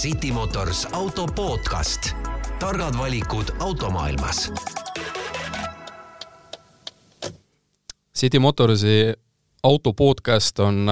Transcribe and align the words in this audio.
City 0.00 0.30
Motors 0.32 0.86
auto 0.96 1.26
podcast, 1.36 2.14
targad 2.56 2.94
valikud 2.96 3.50
automaailmas. 3.60 4.46
City 8.16 8.38
Motorsi 8.40 9.12
auto 9.62 9.92
podcast 9.92 10.62
on 10.64 10.88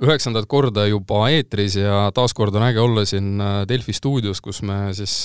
üheksandat 0.00 0.48
korda 0.48 0.86
juba 0.88 1.26
eetris 1.28 1.76
ja 1.82 2.06
taaskord 2.16 2.56
on 2.56 2.64
äge 2.70 2.80
olla 2.80 3.04
siin 3.04 3.36
Delfi 3.68 3.92
stuudios, 3.92 4.40
kus 4.40 4.62
me 4.64 4.94
siis 4.96 5.18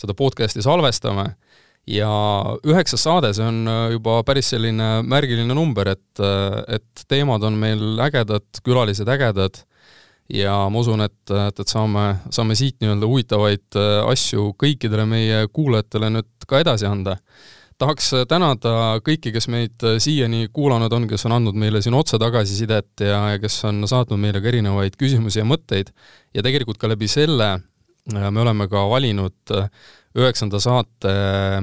seda 0.00 0.16
podcasti 0.16 0.64
salvestame. 0.64 1.34
Ja 1.84 2.08
üheksas 2.64 3.04
saade, 3.04 3.34
see 3.36 3.44
on 3.44 3.68
juba 3.92 4.22
päris 4.24 4.54
selline 4.54 5.02
märgiline 5.04 5.52
number, 5.52 5.92
et, 5.92 6.24
et 6.80 7.08
teemad 7.12 7.44
on 7.44 7.60
meil 7.60 8.00
ägedad, 8.08 8.48
külalised 8.64 9.18
ägedad 9.18 9.67
ja 10.32 10.54
ma 10.70 10.80
usun, 10.82 11.02
et, 11.04 11.20
et, 11.30 11.60
et 11.62 11.70
saame, 11.70 12.08
saame 12.34 12.56
siit 12.58 12.78
nii-öelda 12.82 13.08
huvitavaid 13.08 13.78
äh, 13.80 13.92
asju 14.10 14.52
kõikidele 14.60 15.06
meie 15.08 15.46
kuulajatele 15.52 16.10
nüüd 16.18 16.48
ka 16.48 16.60
edasi 16.64 16.88
anda. 16.88 17.16
tahaks 17.78 18.10
tänada 18.28 18.98
kõiki, 19.06 19.32
kes 19.32 19.48
meid 19.48 19.84
äh, 19.86 19.96
siiani 20.02 20.48
kuulanud 20.52 20.92
on, 20.92 21.08
kes 21.08 21.24
on 21.26 21.38
andnud 21.38 21.56
meile 21.56 21.82
siin 21.82 21.96
otse 21.96 22.18
tagasisidet 22.20 23.06
ja, 23.06 23.22
ja 23.32 23.38
kes 23.40 23.62
on 23.64 23.82
saatnud 23.88 24.20
meile 24.20 24.42
ka 24.42 24.52
erinevaid 24.52 24.98
küsimusi 25.00 25.40
ja 25.40 25.48
mõtteid 25.48 25.92
ja 26.34 26.44
tegelikult 26.44 26.78
ka 26.78 26.92
läbi 26.92 27.08
selle 27.08 27.54
äh, 27.54 28.28
me 28.30 28.44
oleme 28.44 28.68
ka 28.68 28.84
valinud 28.90 29.56
üheksanda 30.18 30.60
saate 30.60 31.10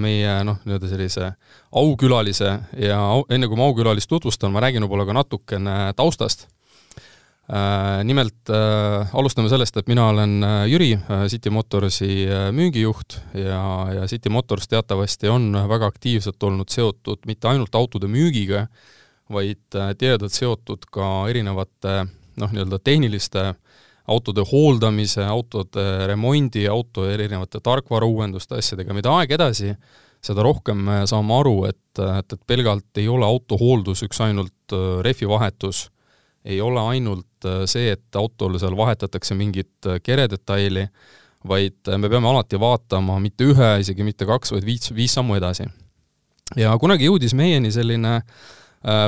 meie 0.02 0.40
noh, 0.48 0.58
nii-öelda 0.66 0.90
sellise 0.90 1.32
aukülalise 1.76 2.52
ja 2.82 3.00
au, 3.12 3.26
enne 3.30 3.50
kui 3.52 3.60
ma 3.60 3.70
aukülalist 3.70 4.10
tutvustan, 4.10 4.54
ma 4.54 4.64
räägin 4.64 4.86
võib-olla 4.86 5.06
ka 5.06 5.18
natukene 5.18 5.78
taustast 5.98 6.48
nimelt 8.04 8.50
äh, 8.50 9.14
alustame 9.14 9.50
sellest, 9.52 9.78
et 9.78 9.90
mina 9.90 10.08
olen 10.10 10.40
äh, 10.44 10.64
Jüri, 10.66 10.96
City 11.30 11.52
Motorsi 11.54 12.26
müügijuht 12.56 13.20
ja, 13.38 13.62
ja 13.94 14.08
City 14.10 14.32
Motors 14.34 14.66
teatavasti 14.72 15.30
on 15.30 15.52
väga 15.70 15.86
aktiivselt 15.86 16.42
olnud 16.44 16.74
seotud 16.74 17.28
mitte 17.30 17.52
ainult 17.52 17.76
autode 17.78 18.10
müügiga, 18.10 18.66
vaid 19.30 19.78
tihedalt 19.98 20.34
seotud 20.34 20.90
ka 20.94 21.28
erinevate 21.30 22.04
noh, 22.42 22.50
nii-öelda 22.50 22.82
tehniliste 22.82 23.52
autode 24.10 24.42
hooldamise, 24.46 25.24
autode 25.26 25.86
remondi, 26.10 26.68
auto 26.70 27.08
erinevate 27.10 27.62
tarkvarauuenduste 27.62 28.58
asjadega, 28.58 28.94
mida 28.94 29.14
aeg 29.18 29.38
edasi, 29.38 29.74
seda 30.26 30.46
rohkem 30.46 30.82
me 30.90 31.00
saame 31.10 31.34
aru, 31.38 31.58
et, 31.70 32.02
et, 32.02 32.38
et 32.38 32.42
pelgalt 32.50 33.02
ei 33.02 33.10
ole 33.10 33.26
autohooldus 33.26 34.06
üks 34.06 34.22
ainult 34.26 34.78
rehvivahetus 35.06 35.88
ei 36.46 36.62
ole 36.62 36.82
ainult 36.92 37.46
äh, 37.46 37.64
see, 37.70 37.92
et 37.96 38.20
autole 38.20 38.60
seal 38.62 38.76
vahetatakse 38.78 39.38
mingit 39.38 39.90
äh, 39.90 40.00
keredetaili, 40.04 40.88
vaid 41.48 41.90
äh, 41.90 41.98
me 42.02 42.12
peame 42.12 42.30
alati 42.30 42.60
vaatama 42.62 43.18
mitte 43.24 43.48
ühe, 43.50 43.72
isegi 43.82 44.06
mitte 44.06 44.28
kaks, 44.30 44.54
vaid 44.54 44.68
viis, 44.68 44.92
viis 44.96 45.18
sammu 45.18 45.40
edasi. 45.40 45.68
ja 46.56 46.76
kunagi 46.82 47.10
jõudis 47.10 47.34
meieni 47.34 47.74
selline 47.74 48.22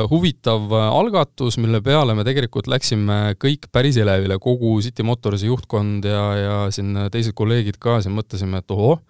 huvitav 0.09 0.71
algatus, 0.73 1.59
mille 1.61 1.83
peale 1.85 2.15
me 2.17 2.23
tegelikult 2.25 2.65
läksime 2.65 3.35
kõik 3.37 3.67
päris 3.69 3.99
elevile, 4.01 4.39
kogu 4.41 4.71
City 4.81 5.03
Motorsi 5.05 5.51
juhtkond 5.51 6.07
ja, 6.09 6.23
ja 6.33 6.55
siin 6.73 6.97
teised 7.13 7.35
kolleegid 7.37 7.77
ka, 7.77 7.99
siin 8.01 8.15
mõtlesime, 8.17 8.63
et 8.63 8.73
ohoh, 8.73 9.03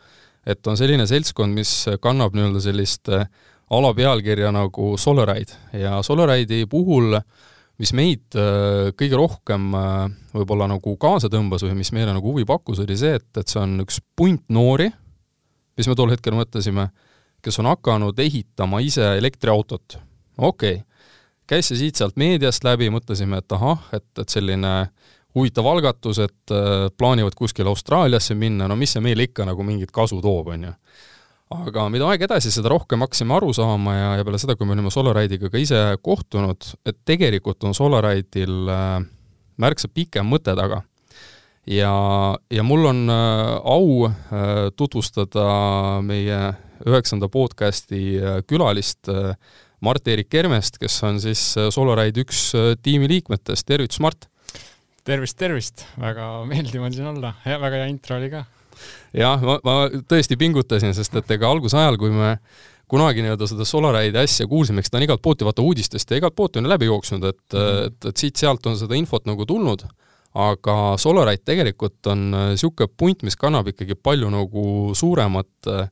et 0.43 0.67
on 0.67 0.75
selline 0.75 1.05
seltskond, 1.07 1.55
mis 1.55 1.71
kannab 2.03 2.35
nii-öelda 2.35 2.65
sellist 2.65 3.07
alapealkirja 3.07 4.51
nagu 4.51 4.97
Solaride 4.99 5.55
ja 5.85 6.01
Solaride'i 6.03 6.67
puhul 6.67 7.15
äh, 7.21 7.23
mis 7.81 7.93
meid 7.93 8.37
äh, 8.37 8.89
kõige 8.97 9.19
rohkem 9.19 9.69
äh, 9.77 10.07
võib-olla 10.33 10.69
nagu 10.71 10.95
kaasa 10.99 11.29
tõmbas 11.33 11.65
või 11.65 11.77
mis 11.79 11.91
meile 11.95 12.13
nagu 12.15 12.33
huvi 12.33 12.45
pakkus, 12.47 12.81
oli 12.83 12.97
see, 12.97 13.17
et, 13.19 13.29
et 13.37 13.47
see 13.47 13.61
on 13.61 13.77
üks 13.85 14.01
punt 14.17 14.43
noori, 14.53 14.89
mis 15.77 15.89
me 15.89 15.97
tol 15.97 16.11
hetkel 16.13 16.35
mõtlesime, 16.37 16.89
kes 17.45 17.61
on 17.61 17.69
hakanud 17.69 18.17
ehitama 18.19 18.81
ise 18.85 19.13
elektriautot. 19.19 19.99
okei 20.37 20.79
okay., 20.79 20.83
käis 21.47 21.69
see 21.69 21.79
siit-sealt 21.79 22.17
meediast 22.19 22.65
läbi, 22.67 22.89
mõtlesime, 22.91 23.39
et 23.39 23.53
ahah, 23.55 23.85
et, 23.95 24.09
et 24.19 24.33
selline 24.33 24.73
huvitav 25.37 25.69
algatus, 25.69 26.19
et 26.25 26.55
äh, 26.55 26.89
plaanivad 26.97 27.37
kuskile 27.37 27.69
Austraaliasse 27.69 28.35
minna, 28.35 28.67
no 28.67 28.75
mis 28.75 28.97
see 28.97 29.05
meile 29.05 29.29
ikka 29.29 29.45
nagu 29.47 29.63
mingit 29.63 29.93
kasu 29.93 30.19
toob, 30.23 30.49
on 30.55 30.69
ju 30.69 30.73
aga 31.53 31.87
mida 31.91 32.07
aeg 32.11 32.25
edasi, 32.27 32.51
seda 32.51 32.71
rohkem 32.73 33.03
hakkasime 33.05 33.35
aru 33.37 33.53
saama 33.55 33.95
ja, 33.95 34.09
ja 34.19 34.27
peale 34.27 34.39
seda, 34.41 34.57
kui 34.59 34.67
me 34.67 34.75
olime 34.75 34.91
Solaride'iga 34.91 35.51
ka 35.51 35.61
ise 35.61 35.81
kohtunud, 36.03 36.71
et 36.87 36.99
tegelikult 37.07 37.63
on 37.67 37.75
Solaride'il 37.77 38.71
äh, 38.73 38.95
märksa 39.61 39.89
pikem 39.91 40.27
mõte 40.27 40.55
taga. 40.59 40.81
ja, 41.67 41.93
ja 42.51 42.65
mul 42.67 42.89
on 42.91 43.03
äh, 43.11 43.53
au 43.63 44.07
äh, 44.07 44.67
tutvustada 44.75 45.47
meie 46.03 46.41
üheksanda 46.87 47.25
podcasti 47.31 48.19
külalist 48.45 49.09
Mart-Erik 49.81 50.29
Kermest, 50.29 50.77
kes 50.77 50.99
on 51.07 51.17
siis 51.21 51.41
Solaride 51.73 52.21
üks 52.21 52.51
tiimi 52.85 53.09
liikmetest, 53.09 53.65
tervitus, 53.65 53.97
Mart! 54.03 54.29
tervist, 55.07 55.39
tervist! 55.39 55.87
väga 55.97 56.29
meeldiv 56.45 56.85
on 56.85 56.93
siin 56.93 57.09
olla 57.15 57.33
ja 57.47 57.57
väga 57.63 57.81
hea 57.81 57.89
intro 57.89 58.19
oli 58.19 58.29
ka 58.35 58.45
jah, 59.13 59.43
ma, 59.43 59.59
ma 59.63 59.77
tõesti 60.09 60.37
pingutasin, 60.39 60.95
sest 60.97 61.15
et 61.19 61.37
ega 61.37 61.49
algusajal, 61.51 61.97
kui 61.99 62.11
me 62.13 62.37
kunagi 62.87 63.23
nii-öelda 63.23 63.47
seda 63.49 63.67
Solaride'i 63.67 64.23
asja 64.23 64.47
kuulsime, 64.47 64.79
eks 64.79 64.91
ta 64.91 64.99
on 64.99 65.05
igalt 65.07 65.21
poolt 65.23 65.41
ju 65.41 65.47
vaata 65.47 65.65
uudistest 65.65 66.11
ja 66.11 66.21
igalt 66.21 66.35
poolt 66.35 66.59
on 66.59 66.69
läbi 66.71 66.87
jooksnud, 66.87 67.23
et 67.23 67.53
mm, 67.53 67.59
-hmm. 67.59 67.87
et, 67.87 68.09
et 68.11 68.23
siit-sealt 68.23 68.65
on 68.65 68.77
seda 68.79 68.95
infot 68.95 69.25
nagu 69.27 69.45
tulnud, 69.45 69.83
aga 70.37 70.75
Solaride 70.97 71.43
tegelikult 71.43 72.07
on 72.07 72.29
niisugune 72.31 72.87
punt, 72.97 73.23
mis 73.23 73.35
kannab 73.35 73.67
ikkagi 73.67 73.95
palju 73.95 74.29
nagu 74.29 74.65
suuremat 74.95 75.67
äh, 75.67 75.89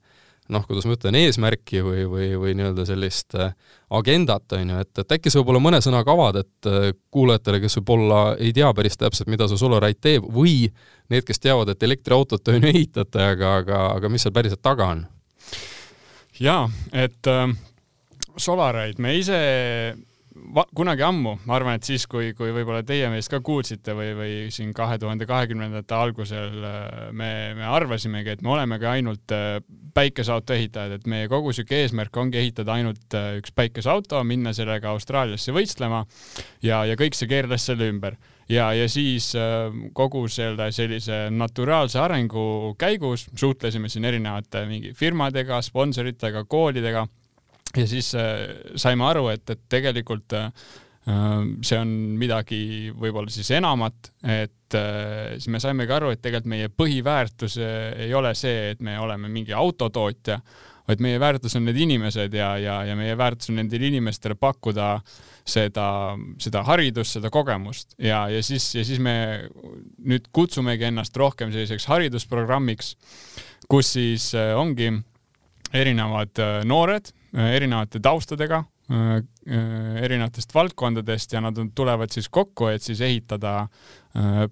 noh, 0.53 0.65
kuidas 0.67 0.85
ma 0.85 0.95
ütlen, 0.95 1.17
eesmärki 1.17 1.81
või, 1.85 2.03
või, 2.09 2.27
või 2.39 2.53
nii-öelda 2.57 2.85
sellist 2.87 3.35
äh, 3.39 3.53
agendat, 3.97 4.45
on 4.57 4.73
ju, 4.73 4.81
et, 4.85 4.91
et 5.01 5.15
äkki 5.17 5.33
sa 5.33 5.41
võib-olla 5.41 5.61
mõne 5.63 5.81
sõnaga 5.83 6.13
avad, 6.13 6.41
et 6.43 6.69
äh, 6.69 6.89
kuulajatele, 7.13 7.61
kes 7.63 7.79
võib-olla 7.79 8.21
ei 8.37 8.53
tea 8.55 8.69
päris 8.77 8.99
täpselt, 9.01 9.31
mida 9.31 9.49
see 9.49 9.59
Solarite 9.61 10.03
teeb, 10.05 10.27
või 10.35 10.69
need, 11.13 11.25
kes 11.25 11.41
teavad, 11.41 11.73
et 11.73 11.85
elektriautot 11.87 12.53
on 12.53 12.59
ju 12.59 12.71
ehitate, 12.71 13.29
aga, 13.35 13.55
aga, 13.63 13.83
aga 13.97 14.11
mis 14.13 14.25
seal 14.25 14.35
päriselt 14.35 14.63
taga 14.65 14.91
on? 14.93 15.05
jaa, 16.39 16.65
et 16.93 17.31
äh, 17.31 17.47
Solarite, 18.37 19.01
me 19.01 19.15
ise 19.17 19.39
va-, 20.35 20.65
kunagi 20.75 21.03
ammu, 21.05 21.35
ma 21.47 21.55
arvan, 21.57 21.79
et 21.79 21.87
siis, 21.87 22.05
kui, 22.09 22.31
kui 22.37 22.51
võib-olla 22.55 22.83
teie 22.87 23.07
meist 23.11 23.31
ka 23.31 23.39
kuulsite 23.45 23.95
või, 23.97 24.11
või 24.17 24.35
siin 24.53 24.73
kahe 24.75 24.97
tuhande 25.01 25.27
kahekümnendate 25.29 25.97
algusel 25.97 26.67
äh, 26.67 26.85
me, 27.15 27.31
me 27.57 27.67
arvasimegi, 27.69 28.35
et 28.35 28.45
me 28.45 28.53
olemegi 28.55 28.89
ainult 28.89 29.35
äh, 29.35 29.57
päikeseauto 29.95 30.55
ehitajad, 30.57 30.97
et 30.97 31.09
meie 31.09 31.31
kogu 31.31 31.53
sihuke 31.55 31.79
eesmärk 31.83 32.17
ongi 32.19 32.41
ehitada 32.43 32.75
ainult 32.75 33.17
äh, 33.17 33.35
üks 33.39 33.55
päikeseauto, 33.55 34.21
minna 34.27 34.53
sellega 34.55 34.91
Austraaliasse 34.93 35.55
võistlema 35.55 36.03
ja, 36.63 36.83
ja 36.85 36.97
kõik 36.99 37.17
see 37.17 37.31
keerles 37.31 37.67
selle 37.71 37.89
ümber. 37.91 38.19
Ja, 38.45 38.67
ja 38.77 38.85
siis 38.85 39.31
kogu 39.97 40.19
selle 40.29 40.67
sellise 40.69 41.31
naturaalse 41.33 41.97
arengu 41.97 42.75
käigus 42.77 43.23
suhtlesime 43.33 43.89
siin 43.89 44.05
erinevate 44.05 44.67
mingi 44.69 44.91
firmadega, 44.93 45.57
sponsoritega, 45.65 46.43
koolidega 46.45 47.07
ja 47.77 47.87
siis 47.87 48.13
äh, 48.15 48.47
saime 48.79 49.05
aru, 49.09 49.29
et, 49.33 49.49
et 49.49 49.63
tegelikult 49.71 50.35
äh, 50.37 50.49
see 51.05 51.77
on 51.79 51.89
midagi 52.19 52.91
võib-olla 52.97 53.31
siis 53.33 53.51
enamat, 53.57 54.11
et 54.23 54.77
äh, 54.77 55.35
siis 55.37 55.51
me 55.53 55.61
saimegi 55.63 55.95
aru, 55.95 56.13
et 56.13 56.23
tegelikult 56.23 56.51
meie 56.55 56.71
põhiväärtus 56.71 57.59
ei 57.61 58.13
ole 58.17 58.33
see, 58.37 58.71
et 58.73 58.81
me 58.85 58.97
oleme 59.01 59.29
mingi 59.31 59.53
autotootja, 59.55 60.39
vaid 60.85 61.01
meie 61.01 61.17
väärtus 61.21 61.55
on 61.57 61.65
need 61.65 61.79
inimesed 61.81 62.33
ja, 62.37 62.51
ja, 62.61 62.75
ja 62.85 62.95
meie 62.97 63.15
väärtus 63.17 63.49
on 63.49 63.57
nendele 63.57 63.87
inimestele 63.89 64.35
pakkuda 64.37 64.99
seda, 65.45 65.87
seda 66.41 66.61
haridust, 66.67 67.17
seda 67.17 67.31
kogemust. 67.33 67.95
Ja, 67.97 68.27
ja 68.29 68.43
siis, 68.45 68.67
ja 68.77 68.83
siis 68.85 69.01
me 69.01 69.15
nüüd 70.05 70.29
kutsumegi 70.33 70.85
ennast 70.91 71.17
rohkem 71.17 71.49
selliseks 71.53 71.89
haridusprogrammiks, 71.89 72.93
kus 73.69 73.95
siis 73.97 74.29
ongi 74.37 74.91
erinevad 75.73 76.37
noored 76.69 77.09
erinevate 77.35 77.99
taustadega, 77.99 78.63
äh, 78.91 79.15
äh, 79.15 80.03
erinevatest 80.03 80.53
valdkondadest 80.55 81.33
ja 81.33 81.41
nad 81.43 81.59
tulevad 81.75 82.13
siis 82.13 82.29
kokku, 82.29 82.67
et 82.67 82.81
siis 82.81 83.01
ehitada 83.01 83.67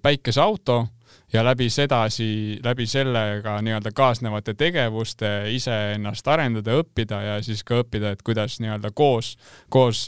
päikeseauto 0.02 0.86
ja 1.32 1.40
läbi 1.44 1.70
sedasi, 1.72 2.58
läbi 2.64 2.84
sellega 2.86 3.54
nii-öelda 3.64 3.94
kaasnevate 3.96 4.52
tegevuste 4.60 5.30
iseennast 5.56 6.28
arendada, 6.28 6.74
õppida 6.82 7.22
ja 7.24 7.38
siis 7.42 7.62
ka 7.64 7.78
õppida, 7.80 8.12
et 8.12 8.22
kuidas 8.22 8.58
nii-öelda 8.60 8.90
koos, 8.92 9.32
koos 9.72 10.04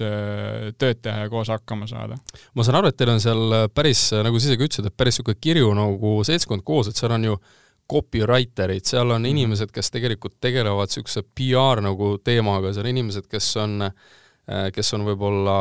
tööd 0.77 1.01
teha 1.01 1.25
ja 1.25 1.33
koos 1.33 1.49
hakkama 1.49 1.89
saada. 1.89 2.19
ma 2.55 2.67
saan 2.67 2.83
aru, 2.83 2.93
et 2.93 3.01
teil 3.01 3.15
on 3.15 3.23
seal 3.25 3.57
päris, 3.73 4.11
nagu 4.13 4.37
sa 4.37 4.51
isegi 4.51 4.69
ütlesid, 4.69 4.91
et 4.91 4.97
päris 4.97 5.17
niisugune 5.17 5.41
kirju 5.41 5.73
nagu 5.79 6.19
seltskond 6.29 6.67
koos, 6.69 6.93
et 6.93 7.01
seal 7.01 7.17
on 7.17 7.25
ju 7.31 7.39
äh, 7.39 7.66
copywriterid, 7.91 8.85
seal 8.87 9.11
on 9.11 9.23
mhm. 9.23 9.33
inimesed, 9.33 9.73
kes 9.75 9.93
tegelikult 9.95 10.39
tegelevad 10.43 10.91
niisuguse 10.91 11.23
PR 11.37 11.83
nagu 11.85 12.17
teemaga, 12.25 12.73
seal 12.75 12.87
on 12.87 12.95
inimesed, 12.95 13.29
kes 13.31 13.51
on 13.63 13.91
kes 14.47 14.93
on 14.95 15.03
võib-olla 15.03 15.55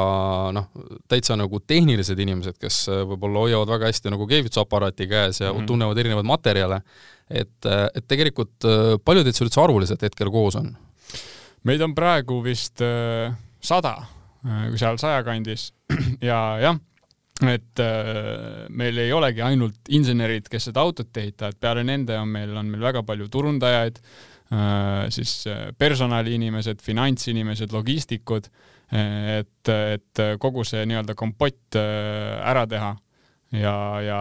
noh, 0.53 0.65
täitsa 1.09 1.33
nagu 1.33 1.57
tehnilised 1.65 2.19
inimesed, 2.21 2.59
kes 2.61 2.83
võib-olla 3.09 3.41
hoiavad 3.41 3.71
väga 3.71 3.89
hästi 3.89 4.11
nagu 4.13 4.27
keevitusaparaati 4.29 5.07
käes 5.09 5.41
ja 5.41 5.49
mm 5.49 5.57
-hmm. 5.57 5.67
tunnevad 5.71 5.97
erinevaid 5.97 6.27
materjale, 6.29 6.81
et, 7.29 7.65
et 7.65 8.05
tegelikult 8.07 8.67
palju 9.01 9.23
teid 9.25 9.33
seal 9.33 9.49
üldse 9.49 9.63
arvuliselt 9.63 10.05
hetkel 10.05 10.29
koos 10.29 10.59
on? 10.61 10.75
meid 11.63 11.81
on 11.81 11.95
praegu 11.97 12.43
vist 12.45 12.81
sada, 13.59 13.95
seal 14.77 15.01
saja 15.01 15.23
kandis 15.23 15.71
ja 16.29 16.57
jah 16.61 16.77
et 17.43 17.81
äh, 17.83 18.67
meil 18.71 18.97
ei 19.03 19.11
olegi 19.11 19.43
ainult 19.43 19.91
insenerid, 19.91 20.47
kes 20.51 20.69
seda 20.69 20.85
autot 20.85 21.17
ehitavad, 21.19 21.57
peale 21.59 21.83
nende 21.83 22.15
on 22.19 22.31
meil, 22.31 22.53
on 22.55 22.69
meil 22.71 22.85
väga 22.87 23.03
palju 23.07 23.27
turundajaid 23.31 23.99
äh,, 23.99 25.09
siis 25.11 25.41
äh, 25.51 25.65
personaliinimesed, 25.77 26.79
finantsinimesed, 26.85 27.75
logistikud, 27.75 28.47
et, 28.95 29.67
et 29.67 30.19
kogu 30.39 30.63
see 30.63 30.83
nii-öelda 30.85 31.15
kompott 31.17 31.75
äh, 31.75 32.37
ära 32.45 32.63
teha. 32.69 32.93
ja, 33.55 33.75
ja, 34.03 34.19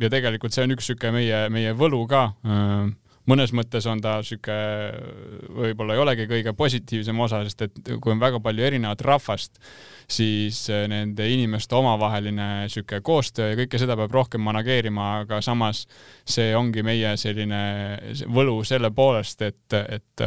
ja 0.00 0.10
tegelikult 0.10 0.52
see 0.52 0.66
on 0.66 0.74
üks 0.74 0.90
niisugune 0.90 1.12
meie, 1.16 1.38
meie 1.54 1.72
võlu 1.78 2.02
ka 2.10 2.24
äh, 2.44 2.90
mõnes 3.30 3.52
mõttes 3.54 3.86
on 3.90 4.00
ta 4.02 4.16
sihuke, 4.26 4.54
võib-olla 5.54 5.96
ei 5.96 6.02
olegi 6.02 6.26
kõige 6.30 6.54
positiivsem 6.58 7.20
osa, 7.22 7.42
sest 7.46 7.66
et 7.68 7.92
kui 8.02 8.14
on 8.14 8.22
väga 8.22 8.40
palju 8.42 8.66
erinevat 8.66 9.04
rahvast, 9.06 9.60
siis 10.10 10.64
eh, 10.72 10.86
nende 10.90 11.28
inimeste 11.30 11.76
omavaheline 11.78 12.68
sihuke 12.72 13.02
koostöö 13.04 13.52
ja 13.52 13.60
kõike 13.62 13.80
seda 13.82 13.96
peab 13.98 14.14
rohkem 14.14 14.42
manageerima, 14.44 15.12
aga 15.22 15.42
samas 15.44 15.84
see 16.24 16.50
ongi 16.56 16.84
meie 16.86 17.14
selline 17.20 17.62
võlu 18.32 18.60
selle 18.66 18.90
poolest, 18.94 19.46
et, 19.46 19.78
et 19.82 20.26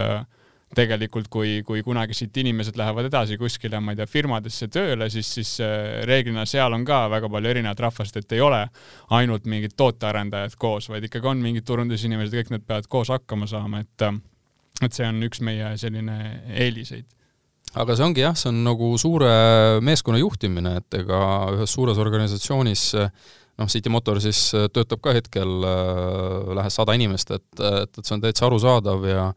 tegelikult 0.76 1.30
kui, 1.32 1.58
kui 1.66 1.82
kunagi 1.86 2.16
siit 2.18 2.38
inimesed 2.42 2.78
lähevad 2.80 3.10
edasi 3.10 3.38
kuskile, 3.40 3.80
ma 3.84 3.94
ei 3.94 4.00
tea, 4.00 4.08
firmadesse 4.10 4.70
tööle, 4.74 5.10
siis, 5.14 5.32
siis 5.40 5.56
äh, 5.64 6.04
reeglina 6.08 6.46
seal 6.50 6.76
on 6.76 6.86
ka 6.88 7.06
väga 7.12 7.30
palju 7.32 7.52
erinevat 7.52 7.84
rahvast, 7.88 8.20
et 8.20 8.38
ei 8.38 8.44
ole 8.44 8.62
ainult 9.18 9.50
mingid 9.52 9.76
tootearendajad 9.80 10.58
koos, 10.62 10.90
vaid 10.92 11.08
ikkagi 11.08 11.32
on 11.32 11.44
mingid 11.44 11.68
turundusinimesed, 11.68 12.36
kõik 12.40 12.54
need 12.56 12.68
peavad 12.68 12.90
koos 12.92 13.14
hakkama 13.16 13.50
saama, 13.50 13.84
et 13.86 14.10
et 14.84 14.92
see 14.92 15.06
on 15.08 15.24
üks 15.24 15.40
meie 15.40 15.70
selline 15.80 16.18
eeliseid. 16.52 17.06
Aga 17.80 17.96
see 17.96 18.06
ongi 18.06 18.24
jah, 18.24 18.36
see 18.36 18.52
on 18.52 18.60
nagu 18.66 18.90
suure 19.00 19.32
meeskonna 19.84 20.20
juhtimine, 20.20 20.78
et 20.82 20.98
ega 21.00 21.20
ühes 21.56 21.72
suures 21.72 22.00
organisatsioonis 22.00 22.84
noh, 23.60 23.72
City 23.72 23.92
Motor 23.92 24.20
siis 24.24 24.50
töötab 24.76 25.02
ka 25.04 25.16
hetkel 25.16 25.68
äh, 25.68 26.56
lähes 26.60 26.80
sada 26.80 26.96
inimest, 26.98 27.32
et, 27.36 27.48
et, 27.60 27.92
et 27.92 28.04
see 28.04 28.16
on 28.18 28.24
täitsa 28.24 28.48
arusaadav 28.50 29.08
ja 29.10 29.30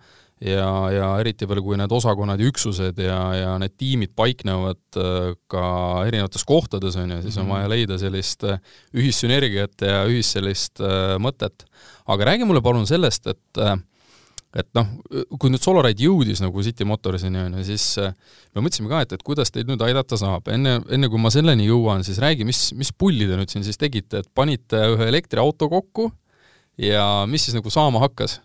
ja, 0.45 0.71
ja 0.93 1.09
eriti 1.21 1.49
veel, 1.49 1.61
kui 1.65 1.79
need 1.79 1.93
osakonnad 1.95 2.41
ja 2.41 2.49
üksused 2.51 3.01
ja, 3.03 3.19
ja 3.35 3.53
need 3.61 3.75
tiimid 3.81 4.15
paiknevad 4.19 5.01
äh, 5.01 5.35
ka 5.51 5.65
erinevates 6.07 6.47
kohtades, 6.49 6.99
on 7.01 7.17
ju, 7.17 7.21
siis 7.27 7.37
on 7.39 7.47
-hmm. 7.47 7.55
vaja 7.57 7.69
leida 7.75 7.99
sellist 7.99 8.45
äh, 8.45 8.61
ühissünergiat 8.95 9.83
ja 9.83 10.05
ühist 10.07 10.39
sellist 10.39 10.81
äh, 10.81 11.19
mõtet. 11.19 11.67
aga 12.07 12.25
räägi 12.25 12.45
mulle 12.45 12.63
palun 12.63 12.87
sellest, 12.87 13.27
et 13.27 13.63
et 14.57 14.69
noh, 14.75 14.87
kui 15.39 15.51
nüüd 15.51 15.61
Solaride 15.61 16.03
jõudis 16.03 16.41
nagu 16.41 16.63
City 16.63 16.85
Motorsini, 16.85 17.39
on 17.39 17.59
ju, 17.59 17.65
siis 17.65 17.99
me 18.55 18.63
mõtlesime 18.63 18.89
ka, 18.89 19.03
et, 19.03 19.13
et 19.13 19.23
kuidas 19.23 19.51
teid 19.51 19.69
nüüd 19.69 19.83
aidata 19.85 20.17
saab. 20.17 20.49
enne, 20.49 20.81
enne 20.89 21.09
kui 21.09 21.21
ma 21.21 21.31
selleni 21.31 21.67
jõuan, 21.67 22.03
siis 22.03 22.19
räägi, 22.19 22.45
mis, 22.45 22.73
mis 22.73 22.93
pulli 22.93 23.27
te 23.29 23.37
nüüd 23.37 23.53
siin 23.53 23.65
siis 23.65 23.77
tegite, 23.77 24.19
et 24.19 24.29
panite 24.35 24.77
ühe 24.77 25.09
elektriauto 25.09 25.69
kokku 25.69 26.11
ja 26.79 27.27
mis 27.27 27.45
siis 27.45 27.55
nagu 27.55 27.71
saama 27.71 28.01
hakkas? 28.01 28.41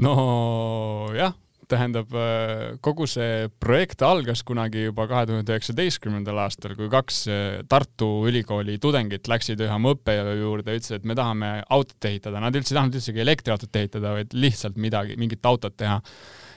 Nojah, 0.00 1.34
tähendab 1.72 2.12
äh, 2.16 2.76
kogu 2.84 3.06
see 3.10 3.48
projekt 3.62 4.02
algas 4.04 4.42
kunagi 4.46 4.86
juba 4.86 5.06
kahe 5.10 5.26
tuhande 5.28 5.54
üheksateistkümnendal 5.54 6.42
aastal, 6.44 6.74
kui 6.78 6.90
kaks 6.92 7.22
äh, 7.30 7.40
Tartu 7.70 8.10
Ülikooli 8.28 8.78
tudengit 8.82 9.28
läksid 9.30 9.62
ühe 9.64 9.78
mu 9.80 9.94
õppejõu 9.96 10.36
juurde 10.40 10.74
ja 10.74 10.80
ütlesid, 10.80 11.00
et 11.00 11.08
me 11.08 11.16
tahame 11.18 11.52
autot 11.72 12.10
ehitada. 12.10 12.42
Nad 12.42 12.56
üldse 12.58 12.74
ei 12.74 12.80
tahtnud 12.80 13.00
üldsegi 13.00 13.24
elektriautot 13.24 13.82
ehitada, 13.82 14.14
vaid 14.18 14.36
lihtsalt 14.36 14.80
midagi, 14.80 15.18
mingit 15.20 15.44
autot 15.48 15.76
teha. 15.76 16.00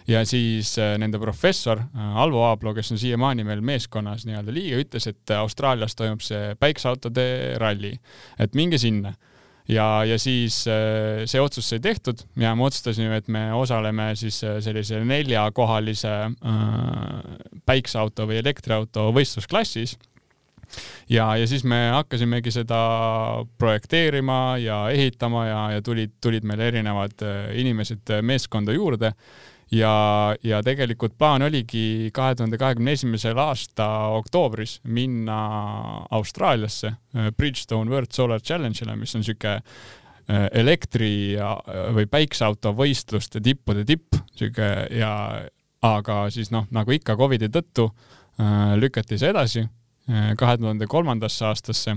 ja 0.08 0.22
siis 0.26 0.76
äh, 0.78 0.96
nende 1.02 1.20
professor 1.22 1.82
Alvo 1.96 2.44
Aablo, 2.46 2.76
kes 2.78 2.92
on 2.94 3.02
siiamaani 3.02 3.46
meil 3.48 3.62
meeskonnas 3.66 4.26
nii-öelda 4.28 4.54
liige, 4.54 4.82
ütles, 4.84 5.08
et 5.10 5.38
Austraalias 5.38 5.96
toimub 5.96 6.22
see 6.22 6.56
päikseautode 6.60 7.58
ralli, 7.62 7.96
et 8.40 8.54
minge 8.56 8.78
sinna 8.82 9.16
ja, 9.68 9.88
ja 10.06 10.18
siis 10.22 10.64
äh, 10.70 11.24
see 11.30 11.42
otsus 11.42 11.70
sai 11.70 11.82
tehtud 11.84 12.26
ja 12.40 12.54
me 12.56 12.66
otsustasime, 12.68 13.22
et 13.22 13.30
me 13.32 13.48
osaleme 13.54 14.12
siis 14.20 14.42
äh, 14.46 14.60
sellise 14.64 15.02
neljakohalise 15.06 16.16
äh, 16.26 16.60
päikseauto 17.66 18.28
või 18.30 18.42
elektriauto 18.44 19.10
võistlusklassis. 19.16 19.98
Ja, 21.10 21.28
ja 21.38 21.46
siis 21.48 21.62
me 21.64 21.78
hakkasimegi 21.94 22.52
seda 22.52 22.78
projekteerima 23.62 24.58
ja 24.58 24.80
ehitama 24.90 25.44
ja, 25.46 25.60
ja 25.76 25.84
tulid, 25.86 26.16
tulid 26.22 26.48
meil 26.48 26.64
erinevad 26.66 27.22
inimesed 27.54 28.16
meeskonda 28.26 28.74
juurde 28.74 29.14
ja, 29.72 30.36
ja 30.44 30.62
tegelikult 30.64 31.18
plaan 31.18 31.46
oligi 31.46 32.12
kahe 32.14 32.36
tuhande 32.36 32.58
kahekümne 32.58 32.94
esimesel 32.96 33.38
aasta 33.42 33.88
oktoobris 34.18 34.80
minna 34.84 35.40
Austraaliasse 36.12 36.88
äh, 36.88 37.32
Bridgestone 37.38 37.92
World 37.92 38.14
Solar 38.14 38.42
Challenge'ile, 38.42 38.96
mis 38.96 39.16
on 39.16 39.24
sihuke 39.26 39.56
äh, 39.58 40.48
elektri 40.52 41.38
või 41.96 42.08
päikseauto 42.12 42.76
võistluste 42.78 43.42
tippude 43.44 43.86
tipp, 43.86 44.18
sihuke 44.36 44.72
ja 44.94 45.14
aga 45.86 46.26
siis 46.34 46.52
noh, 46.54 46.68
nagu 46.74 46.94
ikka 46.94 47.18
Covidi 47.18 47.50
tõttu 47.54 47.90
äh, 47.90 48.76
lükati 48.80 49.20
see 49.22 49.34
edasi 49.34 49.68
kahe 50.38 50.54
tuhande 50.62 50.86
kolmandasse 50.86 51.48
aastasse. 51.48 51.96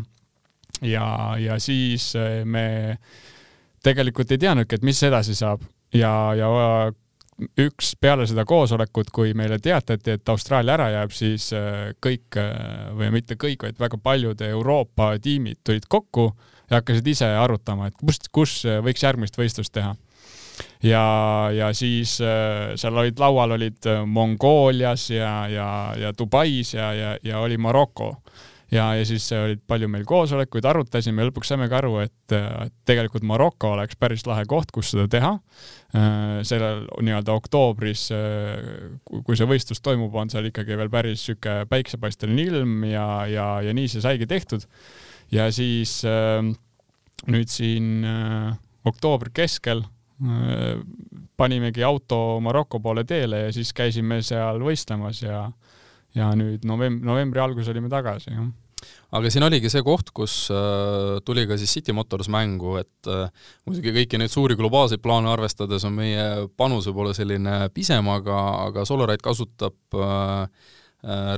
Ja, 0.81 1.35
ja 1.37 1.59
siis 1.61 2.15
me 2.49 2.97
tegelikult 3.85 4.33
ei 4.33 4.41
teadnudki, 4.41 4.79
et 4.79 4.87
mis 4.89 5.03
edasi 5.05 5.37
saab. 5.37 5.61
Ja, 5.93 6.33
ja 6.33 6.49
üks 7.39 7.93
peale 8.01 8.27
seda 8.27 8.45
koosolekut, 8.49 9.13
kui 9.15 9.33
meile 9.39 9.59
teatati, 9.63 10.17
et 10.17 10.33
Austraalia 10.33 10.75
ära 10.75 10.89
jääb, 10.95 11.15
siis 11.15 11.51
äh, 11.57 11.93
kõik 12.05 12.39
äh, 12.41 12.91
või 12.99 13.13
mitte 13.15 13.39
kõik, 13.39 13.63
vaid 13.67 13.79
väga 13.79 14.01
paljud 14.03 14.43
Euroopa 14.49 15.13
tiimid 15.23 15.61
tulid 15.65 15.87
kokku 15.89 16.33
ja 16.69 16.81
hakkasid 16.81 17.07
ise 17.15 17.31
arutama, 17.39 17.89
et 17.89 17.97
kust, 18.01 18.29
kus 18.35 18.61
võiks 18.85 19.07
järgmist 19.07 19.39
võistlust 19.39 19.73
teha. 19.73 19.95
ja, 20.83 21.05
ja 21.55 21.73
siis 21.73 22.19
äh, 22.21 22.75
seal 22.77 22.99
olid 22.99 23.19
laual 23.19 23.55
olid 23.55 23.87
Mongoolias 24.07 25.11
ja, 25.11 25.47
ja, 25.49 25.71
ja 25.99 26.13
Dubais 26.19 26.75
ja, 26.75 26.93
ja, 26.93 27.17
ja 27.23 27.39
oli 27.39 27.57
Maroko 27.57 28.17
ja, 28.73 28.91
ja 28.99 29.05
siis 29.09 29.27
olid 29.33 29.63
palju 29.69 29.89
meil 29.91 30.05
koosolekuid, 30.09 30.67
arutasime 30.69 31.23
ja 31.23 31.29
lõpuks 31.31 31.53
saimegi 31.53 31.77
aru, 31.79 31.95
et 32.05 32.37
tegelikult 32.89 33.25
Maroko 33.27 33.73
oleks 33.77 33.97
päris 34.01 34.27
lahe 34.29 34.45
koht, 34.49 34.73
kus 34.75 34.93
seda 34.93 35.09
teha. 35.11 35.35
Äh, 35.97 36.41
sellel 36.45 36.83
nii-öelda 37.01 37.33
oktoobris, 37.33 38.09
äh, 38.13 38.91
kui 39.09 39.39
see 39.39 39.49
võistlus 39.49 39.81
toimub, 39.81 40.13
on 40.21 40.29
seal 40.29 40.51
ikkagi 40.51 40.77
veel 40.77 40.91
päris 40.93 41.25
sihuke 41.25 41.63
päiksepaisteline 41.71 42.45
ilm 42.45 42.83
ja, 42.91 43.07
ja, 43.31 43.47
ja 43.65 43.73
nii 43.77 43.89
see 43.89 44.05
saigi 44.05 44.29
tehtud. 44.29 44.67
ja 45.33 45.49
siis 45.53 46.03
äh, 46.09 46.43
nüüd 47.29 47.49
siin 47.53 48.05
oktoobri 48.89 49.33
keskel 49.35 49.83
panimegi 51.39 51.83
auto 51.87 52.41
Maroko 52.43 52.81
poole 52.83 53.05
teele 53.07 53.45
ja 53.47 53.51
siis 53.55 53.73
käisime 53.73 54.21
seal 54.27 54.59
võistlemas 54.63 55.23
ja 55.23 55.45
ja 56.15 56.31
nüüd 56.37 56.65
novemb-, 56.69 57.05
novembri 57.05 57.41
alguses 57.41 57.69
olime 57.75 57.91
tagasi, 57.93 58.33
jah 58.33 58.49
aga 59.17 59.31
siin 59.33 59.47
oligi 59.47 59.71
see 59.73 59.83
koht, 59.87 60.11
kus 60.17 60.35
äh, 60.55 61.19
tuli 61.27 61.47
ka 61.49 61.59
siis 61.61 61.73
City 61.79 61.95
Motors 61.97 62.29
mängu, 62.33 62.77
et 62.81 63.11
äh, 63.11 63.31
muidugi 63.69 63.95
kõiki 63.97 64.21
neid 64.21 64.33
suuri 64.33 64.57
globaalseid 64.59 65.03
plaane 65.05 65.31
arvestades 65.33 65.87
on 65.89 65.97
meie 65.99 66.27
panus 66.59 66.89
võib-olla 66.91 67.15
selline 67.17 67.61
pisem, 67.75 68.09
aga, 68.13 68.41
aga 68.69 68.85
Solarite 68.89 69.25
kasutab 69.25 69.99
äh, 69.99 70.77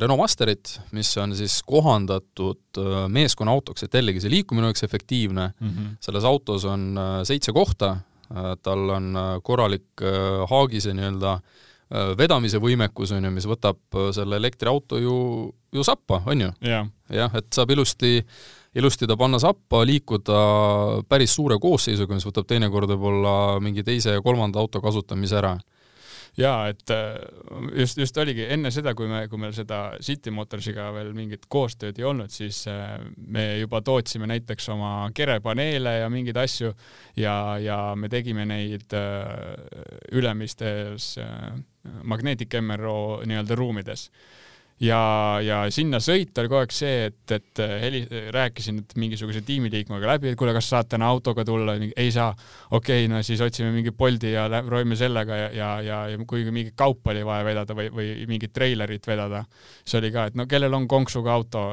Renault 0.01 0.23
Masterit, 0.23 0.79
mis 0.97 1.11
on 1.21 1.35
siis 1.37 1.59
kohandatud 1.69 2.79
meeskonnaautoks, 3.13 3.85
et 3.85 3.99
jällegi 3.99 4.23
see 4.25 4.33
liikumine 4.33 4.71
oleks 4.71 4.87
efektiivne 4.87 5.51
mm, 5.53 5.67
-hmm. 5.75 5.91
selles 6.01 6.25
autos 6.25 6.65
on 6.65 6.97
seitse 7.29 7.53
kohta 7.53 7.99
tal 8.65 8.95
on 8.95 9.19
korralik 9.45 10.01
haagise 10.49 10.95
nii-öelda 10.97 11.35
Äh, 11.37 11.70
vedamise 12.19 12.61
võimekus, 12.63 13.11
on 13.17 13.27
ju, 13.27 13.33
mis 13.35 13.49
võtab 13.51 13.81
äh, 13.99 14.11
selle 14.15 14.39
elektriauto 14.39 15.01
ju, 15.01 15.17
ju 15.75 15.85
sappa, 15.87 16.23
on 16.31 16.47
ju 16.47 16.51
yeah.? 16.63 16.87
jah, 17.11 17.35
et 17.35 17.51
saab 17.55 17.73
ilusti, 17.75 18.21
ilusti 18.79 19.09
ta 19.11 19.17
panna 19.19 19.41
sappa, 19.43 19.83
liikuda 19.87 20.41
päris 21.11 21.35
suure 21.35 21.59
koosseisuga, 21.63 22.15
mis 22.15 22.27
võtab 22.29 22.47
teinekord 22.47 22.95
võib-olla 22.95 23.35
mingi 23.63 23.83
teise 23.87 24.15
ja 24.15 24.23
kolmanda 24.23 24.63
auto 24.63 24.83
kasutamise 24.85 25.41
ära 25.41 25.57
ja 26.39 26.53
et 26.71 26.91
äh, 26.95 27.17
just, 27.79 27.99
just 27.99 28.17
oligi 28.21 28.47
enne 28.49 28.71
seda, 28.75 28.95
kui 28.99 29.09
me, 29.11 29.25
kui 29.31 29.41
meil 29.41 29.55
seda 29.57 29.81
City 30.03 30.33
Motorsiga 30.35 30.91
veel 30.95 31.13
mingit 31.17 31.47
koostööd 31.51 31.99
ei 31.99 32.07
olnud, 32.07 32.33
siis 32.35 32.63
äh, 32.71 32.99
me 33.27 33.47
juba 33.61 33.83
tootsime 33.87 34.29
näiteks 34.31 34.71
oma 34.75 34.93
kerepaneele 35.15 35.97
ja 36.01 36.11
mingeid 36.13 36.39
asju 36.41 36.73
ja, 37.21 37.35
ja 37.63 37.81
me 37.97 38.11
tegime 38.13 38.47
neid 38.49 38.95
äh, 38.97 40.13
ülemistes 40.13 41.17
Magnetic 42.05 42.55
MRO 42.61 43.23
nii-öelda 43.27 43.57
ruumides 43.57 44.11
ja, 44.81 45.01
ja 45.45 45.59
sinna 45.73 46.01
sõit 46.03 46.37
oli 46.41 46.49
kogu 46.49 46.61
aeg 46.63 46.73
see, 46.75 47.09
et, 47.11 47.35
et 47.37 47.61
heli-, 47.83 48.05
rääkisin 48.33 48.81
et 48.81 48.95
mingisuguse 49.01 49.43
tiimiliikmega 49.47 50.09
läbi, 50.15 50.31
et 50.33 50.39
kuule, 50.41 50.55
kas 50.57 50.71
saad 50.73 50.89
täna 50.91 51.11
autoga 51.13 51.45
tulla, 51.45 51.77
ei 51.91 52.11
saa. 52.15 52.31
okei 52.71 53.05
okay,, 53.05 53.11
no 53.13 53.23
siis 53.27 53.43
otsime 53.45 53.71
mingi 53.75 53.93
Bolti 53.93 54.33
ja 54.33 54.47
proovime 54.67 54.97
sellega 54.97 55.37
ja, 55.37 55.51
ja, 55.57 55.71
ja, 55.85 56.01
ja 56.15 56.25
kui 56.29 56.47
mingit 56.51 56.75
kaupa 56.77 57.13
oli 57.13 57.25
vaja 57.27 57.45
vedada 57.45 57.77
või, 57.77 57.91
või 57.93 58.09
mingit 58.31 58.55
treilerit 58.57 59.07
vedada, 59.07 59.45
siis 59.85 59.99
oli 60.01 60.13
ka, 60.15 60.29
et 60.31 60.41
no 60.41 60.49
kellel 60.51 60.75
on 60.77 60.89
konksuga 60.89 61.35
auto, 61.35 61.67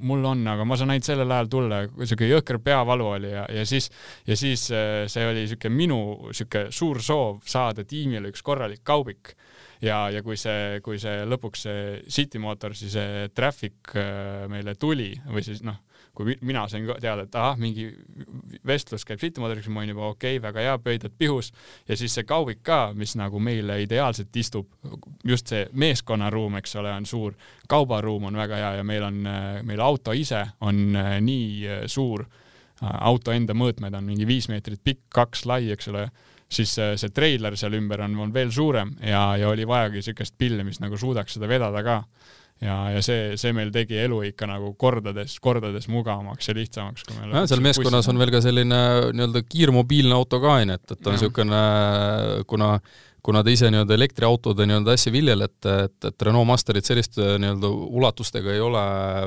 mul 0.00 0.24
on, 0.32 0.46
aga 0.54 0.66
ma 0.68 0.78
saan 0.78 0.94
ainult 0.94 1.10
sellel 1.10 1.34
ajal 1.34 1.50
tulla, 1.50 1.82
siuke 2.04 2.30
jõhker 2.30 2.60
peavalu 2.62 3.10
oli 3.16 3.34
ja, 3.34 3.46
ja 3.50 3.66
siis, 3.66 3.90
ja 4.26 4.38
siis 4.38 4.68
äh, 4.70 5.04
see 5.10 5.26
oli 5.26 5.46
siuke 5.50 5.72
minu 5.72 6.00
siuke 6.36 6.68
suur 6.74 7.02
soov 7.02 7.42
saada 7.48 7.84
tiimile 7.84 8.30
üks 8.30 8.44
korralik 8.46 8.84
kaubik 8.86 9.34
ja, 9.82 10.00
ja 10.12 10.22
kui 10.24 10.36
see, 10.40 10.80
kui 10.84 10.98
see 11.00 11.24
lõpuks 11.28 11.66
see 11.66 11.84
City 12.08 12.40
Motorsi 12.42 12.90
see 12.92 13.28
traffic 13.34 13.94
äh, 13.96 14.46
meile 14.50 14.74
tuli 14.80 15.12
või 15.28 15.44
siis 15.44 15.62
noh, 15.66 15.80
kui 16.16 16.34
mina 16.44 16.66
sain 16.68 16.88
teada, 17.00 17.24
et 17.24 17.36
ahah, 17.38 17.58
mingi 17.60 17.86
vestlus 18.66 19.06
käib 19.08 19.20
City 19.22 19.42
Motorsiga, 19.42 19.72
ma 19.72 19.84
olin 19.84 19.94
juba 19.94 20.08
okei 20.10 20.36
okay,, 20.36 20.42
väga 20.42 20.64
hea, 20.66 20.74
pöidlad 20.82 21.14
pihus. 21.18 21.52
Ja 21.88 21.96
siis 21.96 22.14
see 22.16 22.26
kaubik 22.28 22.64
ka, 22.66 22.80
mis 22.98 23.14
nagu 23.18 23.40
meile 23.42 23.80
ideaalselt 23.84 24.36
istub, 24.36 24.68
just 25.24 25.52
see 25.52 25.64
meeskonnaruum, 25.72 26.58
eks 26.60 26.76
ole, 26.80 26.92
on 26.92 27.06
suur, 27.08 27.38
kaubaruum 27.70 28.28
on 28.30 28.40
väga 28.42 28.60
hea 28.60 28.74
ja 28.80 28.86
meil 28.86 29.06
on, 29.06 29.22
meil 29.66 29.84
auto 29.84 30.16
ise 30.16 30.44
on 30.66 30.90
äh, 30.98 31.16
nii 31.24 31.50
äh, 31.68 31.86
suur, 31.90 32.26
auto 32.80 33.32
enda 33.36 33.52
mõõtmed 33.52 33.92
on 33.92 34.06
mingi 34.08 34.24
viis 34.24 34.46
meetrit 34.48 34.80
pikk, 34.80 35.02
kaks 35.12 35.44
lai, 35.44 35.66
eks 35.74 35.90
ole 35.92 36.06
siis 36.50 36.74
see, 36.74 36.90
see 36.98 37.14
treiler 37.14 37.56
seal 37.58 37.76
ümber 37.78 38.04
on, 38.06 38.16
on 38.26 38.34
veel 38.34 38.50
suurem 38.54 38.92
ja, 39.04 39.22
ja 39.38 39.50
oli 39.52 39.66
vajagi 39.68 40.00
niisugust 40.00 40.36
pilli, 40.38 40.64
mis 40.66 40.80
nagu 40.82 40.98
suudaks 40.98 41.38
seda 41.38 41.50
vedada 41.50 41.82
ka. 41.86 42.00
ja, 42.60 42.76
ja 42.96 43.02
see, 43.04 43.36
see 43.40 43.54
meil 43.56 43.70
tegi 43.74 43.98
elu 44.02 44.22
ikka 44.32 44.48
nagu 44.50 44.72
kordades, 44.78 45.38
kordades 45.42 45.86
mugavamaks 45.88 46.50
ja 46.50 46.56
lihtsamaks, 46.58 47.06
kui 47.06 47.20
meil 47.20 47.36
jah, 47.36 47.46
seal 47.50 47.62
meeskonnas 47.64 48.10
on 48.10 48.18
veel 48.20 48.34
ka 48.34 48.42
selline 48.44 48.80
nii-öelda 49.14 49.44
kiirmobiilne 49.46 50.16
auto 50.16 50.42
ka, 50.42 50.58
onju, 50.64 50.80
et, 50.80 50.96
et 50.96 51.06
on 51.06 51.16
niisugune, 51.16 51.62
kuna 52.50 52.74
kuna 53.20 53.42
te 53.44 53.52
ise 53.52 53.68
nii-öelda 53.68 53.92
elektriautode 53.98 54.64
nii-öelda 54.64 54.94
asja 54.96 55.10
viljelete, 55.12 55.72
et, 55.84 56.06
et 56.08 56.22
Renault 56.24 56.48
Masterit 56.48 56.86
selliste 56.88 57.34
nii-öelda 57.42 57.68
ulatustega 57.68 58.54
ei 58.54 58.62
ole 58.64 58.84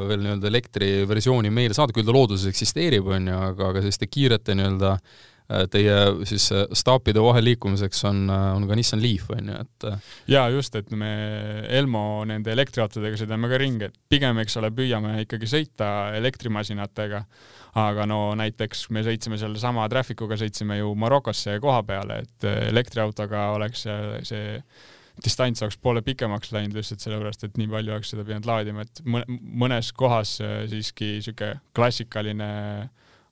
veel 0.10 0.24
nii-öelda 0.24 0.50
elektriversiooni 0.50 1.52
meil 1.54 1.76
saada, 1.78 1.94
küll 1.94 2.08
ta 2.08 2.16
looduses 2.16 2.50
eksisteerib, 2.50 3.12
on 3.14 3.30
ju, 3.30 3.44
aga, 3.52 3.68
aga 3.70 3.84
selliste 3.86 4.10
kiirete 4.10 4.58
nii-öelda 4.58 4.96
äh, 4.96 4.98
Äh, 4.98 5.33
teie 5.72 5.96
siis 6.28 6.46
äh, 6.56 6.64
staapide 6.76 7.22
vahel 7.24 7.46
liikumiseks 7.50 8.04
on, 8.10 8.24
äh, 8.32 8.46
on 8.56 8.68
ka 8.68 8.78
Nissan 8.78 9.02
Leaf, 9.04 9.28
on 9.34 9.52
ju, 9.52 9.58
et 9.66 9.88
jaa, 10.32 10.48
just, 10.54 10.76
et 10.80 10.92
me 10.96 11.12
Elmo 11.68 12.24
nende 12.28 12.54
elektriautodega 12.54 13.20
sõidame 13.20 13.50
ka 13.52 13.60
ringi, 13.62 13.90
et 13.90 14.00
pigem, 14.10 14.40
eks 14.44 14.58
ole, 14.62 14.72
püüame 14.76 15.18
ikkagi 15.26 15.50
sõita 15.50 15.90
elektrimasinatega, 16.18 17.24
aga 17.84 18.08
no 18.10 18.22
näiteks 18.40 18.88
me 18.96 19.04
sõitsime 19.06 19.40
sellesama 19.42 19.86
Traffic 19.92 20.24
uga, 20.24 20.40
sõitsime 20.40 20.80
ju 20.80 20.96
Marokosse 21.00 21.60
koha 21.64 21.84
peale, 21.88 22.24
et 22.24 22.50
elektriautoga 22.70 23.50
oleks 23.58 23.88
see 24.30 24.60
distants 25.24 25.62
oleks 25.62 25.78
poole 25.78 26.02
pikemaks 26.02 26.50
läinud 26.56 26.80
lihtsalt 26.80 27.04
sellepärast, 27.04 27.44
et 27.46 27.60
nii 27.60 27.70
palju 27.70 27.94
oleks 27.94 28.14
seda 28.16 28.24
pidanud 28.26 28.48
laadima, 28.50 28.86
et 28.88 29.04
mõnes 29.06 29.92
kohas 29.94 30.40
siiski 30.72 31.20
niisugune 31.20 31.60
klassikaline 31.78 32.50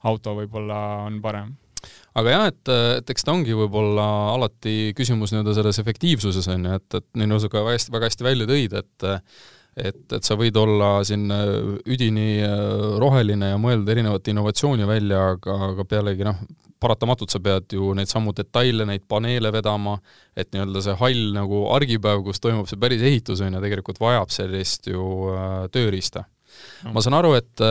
auto 0.05 0.35
võib-olla 0.37 0.77
on 1.07 1.17
parem 1.23 1.55
aga 2.19 2.35
jah, 2.35 2.49
et, 2.51 2.73
et 3.01 3.13
eks 3.13 3.27
ta 3.27 3.35
ongi 3.35 3.55
võib-olla 3.57 4.07
alati 4.35 4.91
küsimus 4.97 5.33
nii-öelda 5.33 5.55
selles 5.57 5.81
efektiivsuses, 5.83 6.51
on 6.53 6.69
ju, 6.69 6.77
et, 6.81 6.99
et 7.01 7.09
nii 7.17 7.31
nagu 7.31 7.41
sa 7.43 7.51
ka 7.51 7.65
hästi, 7.69 7.95
väga 7.95 8.11
hästi 8.11 8.29
välja 8.29 8.51
tõid, 8.51 8.77
et 8.83 9.11
et, 9.79 10.01
et 10.11 10.25
sa 10.27 10.35
võid 10.35 10.57
olla 10.59 10.97
siin 11.07 11.31
üdini 11.87 12.41
roheline 12.99 13.53
ja 13.53 13.59
mõelda 13.61 13.93
erinevat 13.93 14.27
innovatsiooni 14.27 14.83
välja, 14.83 15.21
aga, 15.37 15.55
aga 15.69 15.85
pealegi 15.87 16.27
noh, 16.27 16.41
paratamatult 16.81 17.31
sa 17.31 17.41
pead 17.43 17.75
ju 17.75 17.93
neid 17.97 18.09
samu 18.09 18.33
detaile, 18.35 18.87
neid 18.89 19.05
paneele 19.09 19.51
vedama, 19.53 19.97
et 20.35 20.49
nii-öelda 20.53 20.83
see 20.85 20.97
hall 21.01 21.23
nagu 21.35 21.63
argipäev, 21.75 22.23
kus 22.25 22.41
toimub 22.41 22.69
see 22.69 22.79
päris 22.81 23.03
ehitus, 23.05 23.43
on 23.45 23.53
ju, 23.55 23.63
tegelikult 23.63 24.01
vajab 24.01 24.33
sellist 24.33 24.89
ju 24.89 25.05
äh, 25.35 25.65
tööriista. 25.73 26.25
Ma 26.89 27.03
saan 27.03 27.17
aru, 27.19 27.35
et, 27.37 27.63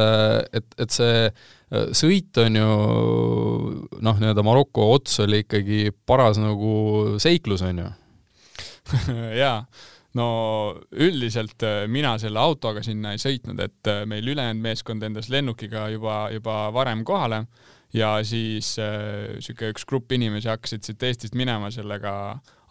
et, 0.56 0.76
et 0.78 0.94
see 0.94 1.30
sõit 1.94 2.38
on 2.42 2.56
ju 2.58 2.68
noh, 4.02 4.18
nii-öelda 4.18 4.42
Maroko 4.46 4.88
ots 4.96 5.20
oli 5.22 5.44
ikkagi 5.44 5.92
paras 6.06 6.40
nagu 6.42 7.16
seiklus, 7.22 7.62
on 7.66 7.82
ju. 7.84 7.88
Jaa, 9.40 9.60
no 10.18 10.28
üldiselt 10.90 11.62
äh, 11.66 11.84
mina 11.90 12.16
selle 12.22 12.42
autoga 12.42 12.82
sinna 12.86 13.14
ei 13.14 13.22
sõitnud, 13.22 13.60
et 13.62 13.90
äh, 13.90 14.02
meil 14.10 14.26
ülejäänud 14.32 14.64
meeskond 14.64 15.06
endas 15.06 15.30
lennukiga 15.30 15.86
juba, 15.94 16.24
juba 16.34 16.62
varem 16.74 17.04
kohale 17.06 17.44
ja 17.96 18.12
siis 18.26 18.76
niisugune 18.78 19.68
äh, 19.68 19.74
üks 19.74 19.86
grupp 19.88 20.12
inimesi 20.14 20.50
hakkasid 20.50 20.86
siit 20.86 21.02
Eestist 21.08 21.36
minema 21.38 21.70
sellega 21.74 22.12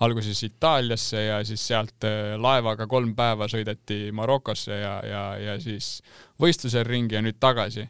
alguses 0.06 0.44
Itaaliasse 0.48 1.24
ja 1.26 1.40
siis 1.48 1.66
sealt 1.68 2.08
äh, 2.08 2.36
laevaga 2.40 2.88
kolm 2.88 3.14
päeva 3.18 3.50
sõideti 3.52 4.14
Marokosse 4.16 4.80
ja, 4.80 4.94
ja, 5.04 5.24
ja 5.40 5.58
siis 5.60 6.00
võistlusel 6.40 6.88
ringi 6.88 7.20
ja 7.20 7.24
nüüd 7.26 7.40
tagasi. 7.40 7.90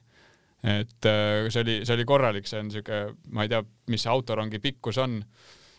et 0.63 1.05
äh, 1.07 1.45
see 1.49 1.61
oli, 1.61 1.77
see 1.85 1.95
oli 1.95 2.05
korralik, 2.05 2.49
see 2.49 2.59
on 2.63 2.67
niisugune, 2.71 3.15
ma 3.31 3.45
ei 3.45 3.53
tea, 3.53 3.61
mis 3.93 4.03
see 4.03 4.11
autorongi 4.11 4.59
pikkus 4.59 4.97
on, 4.99 5.21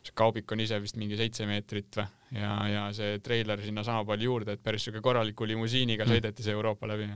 see 0.01 0.15
kaubik 0.15 0.53
on 0.53 0.63
ise 0.63 0.79
vist 0.81 0.97
mingi 0.97 1.19
seitse 1.19 1.47
meetrit 1.51 1.99
või, 1.99 2.09
ja, 2.35 2.53
ja 2.69 2.85
see 2.97 3.19
treiler 3.25 3.63
sinna 3.65 3.85
sama 3.87 4.05
palju 4.05 4.31
juurde, 4.31 4.55
et 4.55 4.63
päris 4.63 4.85
niisugune 4.85 5.03
korraliku 5.03 5.49
limusiiniga 5.49 6.05
mm. 6.05 6.15
sõideti 6.15 6.47
see 6.47 6.55
Euroopa 6.55 6.89
läbi. 6.91 7.09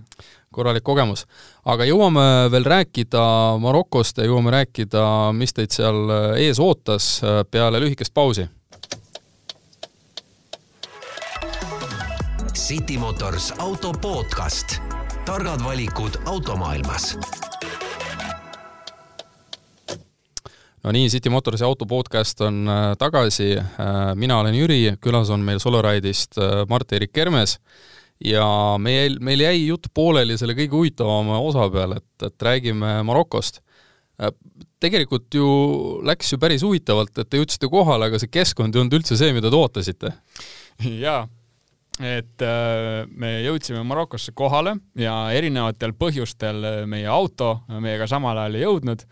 korralik 0.53 0.85
kogemus. 0.85 1.27
aga 1.65 1.87
jõuame 1.89 2.51
veel 2.51 2.67
rääkida 2.75 3.25
Marokost 3.61 4.19
ja 4.19 4.29
jõuame 4.29 4.55
rääkida, 4.55 5.07
mis 5.33 5.55
teid 5.55 5.75
seal 5.75 6.11
ees 6.41 6.61
ootas 6.63 7.17
peale 7.51 7.81
lühikest 7.83 8.15
pausi 8.15 8.49
City 12.65 12.99
Motors 12.99 13.53
auto 13.59 13.93
podcast. 13.93 14.81
targad 15.25 15.65
valikud 15.65 16.13
automaailmas. 16.25 17.19
No 20.85 20.93
nii, 20.93 21.09
City 21.09 21.33
Motorsi 21.33 21.65
auto 21.65 21.87
podcast 21.89 22.41
on 22.45 22.69
äh, 22.69 22.93
tagasi. 23.01 23.55
Äh, 23.57 24.13
mina 24.21 24.39
olen 24.43 24.57
Jüri, 24.57 24.81
külas 25.03 25.31
on 25.33 25.45
meil 25.45 25.61
Solaride'ist 25.63 26.39
äh, 26.39 26.65
Mart-Erik 26.69 27.15
Kermes 27.15 27.57
ja 28.25 28.45
meil, 28.81 29.17
meil 29.25 29.43
jäi 29.47 29.65
jutt 29.65 29.89
pooleli 29.97 30.37
selle 30.39 30.57
kõige 30.59 30.77
huvitavama 30.77 31.41
osa 31.43 31.67
peale, 31.73 32.03
et, 32.03 32.27
et 32.29 32.47
räägime 32.49 32.99
Marokost 33.07 33.63
tegelikult 34.79 35.35
ju 35.35 35.47
läks 36.07 36.29
ju 36.31 36.37
päris 36.39 36.63
huvitavalt, 36.63 37.17
et 37.19 37.27
te 37.27 37.41
jõudsite 37.41 37.67
kohale, 37.73 38.07
aga 38.07 38.21
see 38.23 38.31
keskkond 38.31 38.77
ei 38.77 38.85
olnud 38.85 39.01
üldse 39.01 39.17
see, 39.19 39.33
mida 39.35 39.51
te 39.51 39.59
ootasite. 39.59 40.13
jaa, 41.03 41.25
et 41.99 42.45
me 43.11 43.33
jõudsime 43.43 43.83
Marokosse 43.89 44.31
kohale 44.37 44.77
ja 44.95 45.17
erinevatel 45.35 45.97
põhjustel 45.99 46.87
meie 46.87 47.11
auto 47.11 47.57
meiega 47.83 48.07
samal 48.07 48.39
ajal 48.45 48.61
ei 48.61 48.63
jõudnud. 48.69 49.03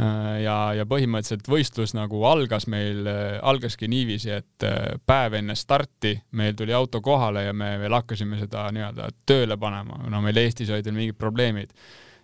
Äh, 0.00 0.38
ja, 0.40 0.56
ja 0.72 0.86
põhimõtteliselt 0.88 1.48
võistlus 1.52 1.92
nagu 1.92 2.22
algas 2.24 2.64
meil, 2.70 3.02
äh, 3.08 3.36
algaski 3.44 3.90
niiviisi, 3.92 4.30
et 4.32 4.66
päev 5.06 5.36
enne 5.36 5.56
starti 5.58 6.14
meil 6.38 6.56
tuli 6.56 6.72
auto 6.72 7.02
kohale 7.04 7.44
ja 7.44 7.52
me 7.52 7.74
veel 7.82 7.92
hakkasime 7.98 8.40
seda 8.40 8.70
nii-öelda 8.72 9.10
tööle 9.28 9.58
panema, 9.60 10.00
kuna 10.06 10.22
meil 10.24 10.40
Eestis 10.44 10.72
olid 10.72 10.88
veel 10.88 10.96
mingid 10.96 11.20
probleemid. 11.20 11.76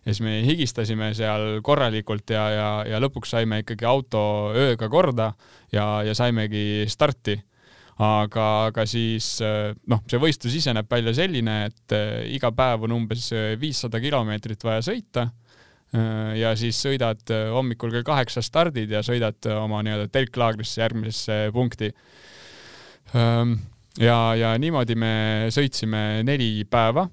Ja 0.08 0.14
siis 0.14 0.22
me 0.24 0.38
higistasime 0.46 1.10
seal 1.12 1.58
korralikult 1.60 2.30
ja, 2.32 2.46
ja, 2.54 2.68
ja 2.88 3.00
lõpuks 3.02 3.34
saime 3.34 3.60
ikkagi 3.60 3.84
auto 3.84 4.22
ööga 4.56 4.88
korda 4.88 5.32
ja, 5.74 6.00
ja 6.06 6.14
saimegi 6.16 6.86
starti. 6.88 7.36
Aga, 7.98 8.44
aga 8.70 8.84
siis 8.86 9.26
äh, 9.42 9.72
noh, 9.90 10.04
see 10.06 10.20
võistlus 10.22 10.54
ise 10.54 10.70
näeb 10.70 10.86
välja 10.88 11.16
selline, 11.18 11.56
et 11.66 11.94
äh, 11.96 12.28
iga 12.30 12.52
päev 12.54 12.86
on 12.86 12.94
umbes 12.94 13.26
äh, 13.34 13.56
viissada 13.58 13.98
kilomeetrit 14.00 14.62
vaja 14.64 14.84
sõita 14.86 15.26
ja 16.38 16.50
siis 16.60 16.76
sõidad 16.84 17.30
hommikul 17.54 17.92
kell 17.94 18.04
kaheksa 18.04 18.42
stardid 18.44 18.90
ja 18.92 19.00
sõidad 19.06 19.46
oma 19.54 19.80
nii-öelda 19.86 20.10
telklaagrisse 20.12 20.82
järgmisesse 20.82 21.38
punkti. 21.54 21.88
Ähm, 23.16 23.54
ja, 23.96 24.18
ja 24.36 24.52
niimoodi 24.60 24.98
me 25.00 25.12
sõitsime 25.54 26.20
neli 26.28 26.66
päeva 26.68 27.06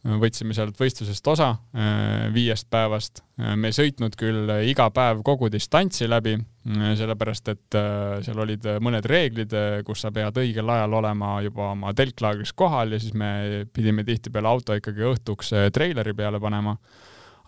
võtsime 0.00 0.54
sealt 0.56 0.78
võistlusest 0.80 1.26
osa 1.28 1.50
äh, 1.76 2.30
viiest 2.32 2.70
päevast. 2.72 3.20
Äh, 3.40 3.52
me 3.56 3.68
ei 3.68 3.76
sõitnud 3.76 4.16
küll 4.16 4.48
iga 4.70 4.88
päev 4.94 5.20
kogu 5.26 5.50
distantsi 5.52 6.08
läbi, 6.08 6.38
äh, 6.38 6.86
sellepärast 6.96 7.52
et 7.52 7.78
seal 8.24 8.40
olid 8.40 8.64
mõned 8.80 9.04
reeglid, 9.04 9.52
kus 9.84 10.06
sa 10.06 10.12
pead 10.14 10.40
õigel 10.40 10.72
ajal 10.72 10.96
olema 11.02 11.34
juba 11.44 11.70
oma 11.74 11.92
telklaagris 11.96 12.54
kohal 12.56 12.96
ja 12.96 13.02
siis 13.02 13.12
me 13.12 13.66
pidime 13.72 14.04
tihtipeale 14.08 14.48
auto 14.48 14.76
ikkagi 14.78 15.04
õhtuks 15.12 15.52
treileri 15.74 16.16
peale 16.16 16.40
panema. 16.40 16.76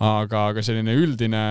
Aga, 0.03 0.47
aga 0.51 0.63
selline 0.65 0.95
üldine 0.99 1.43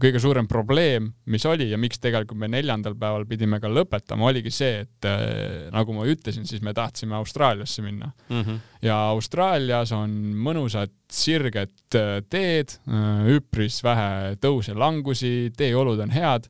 kõige 0.00 0.20
suurem 0.20 0.48
probleem, 0.50 1.08
mis 1.32 1.44
oli 1.48 1.70
ja 1.70 1.78
miks 1.80 2.00
tegelikult 2.02 2.40
me 2.42 2.50
neljandal 2.52 2.96
päeval 2.98 3.24
pidime 3.28 3.60
ka 3.62 3.70
lõpetama, 3.72 4.28
oligi 4.28 4.52
see, 4.52 4.82
et 4.84 5.08
äh, 5.08 5.70
nagu 5.72 5.96
ma 5.96 6.04
ütlesin, 6.10 6.44
siis 6.48 6.62
me 6.64 6.74
tahtsime 6.76 7.16
Austraaliasse 7.16 7.84
minna 7.84 8.10
mm. 8.28 8.42
-hmm. 8.42 8.60
ja 8.84 8.98
Austraalias 9.14 9.92
on 9.96 10.12
mõnusad 10.36 10.92
sirged 11.12 11.96
äh, 11.96 12.20
teed, 12.28 12.76
äh, 12.88 13.26
üpris 13.38 13.80
vähe 13.84 14.36
tõuse, 14.42 14.76
langusi, 14.76 15.52
teeolud 15.56 16.00
on 16.00 16.12
head 16.12 16.48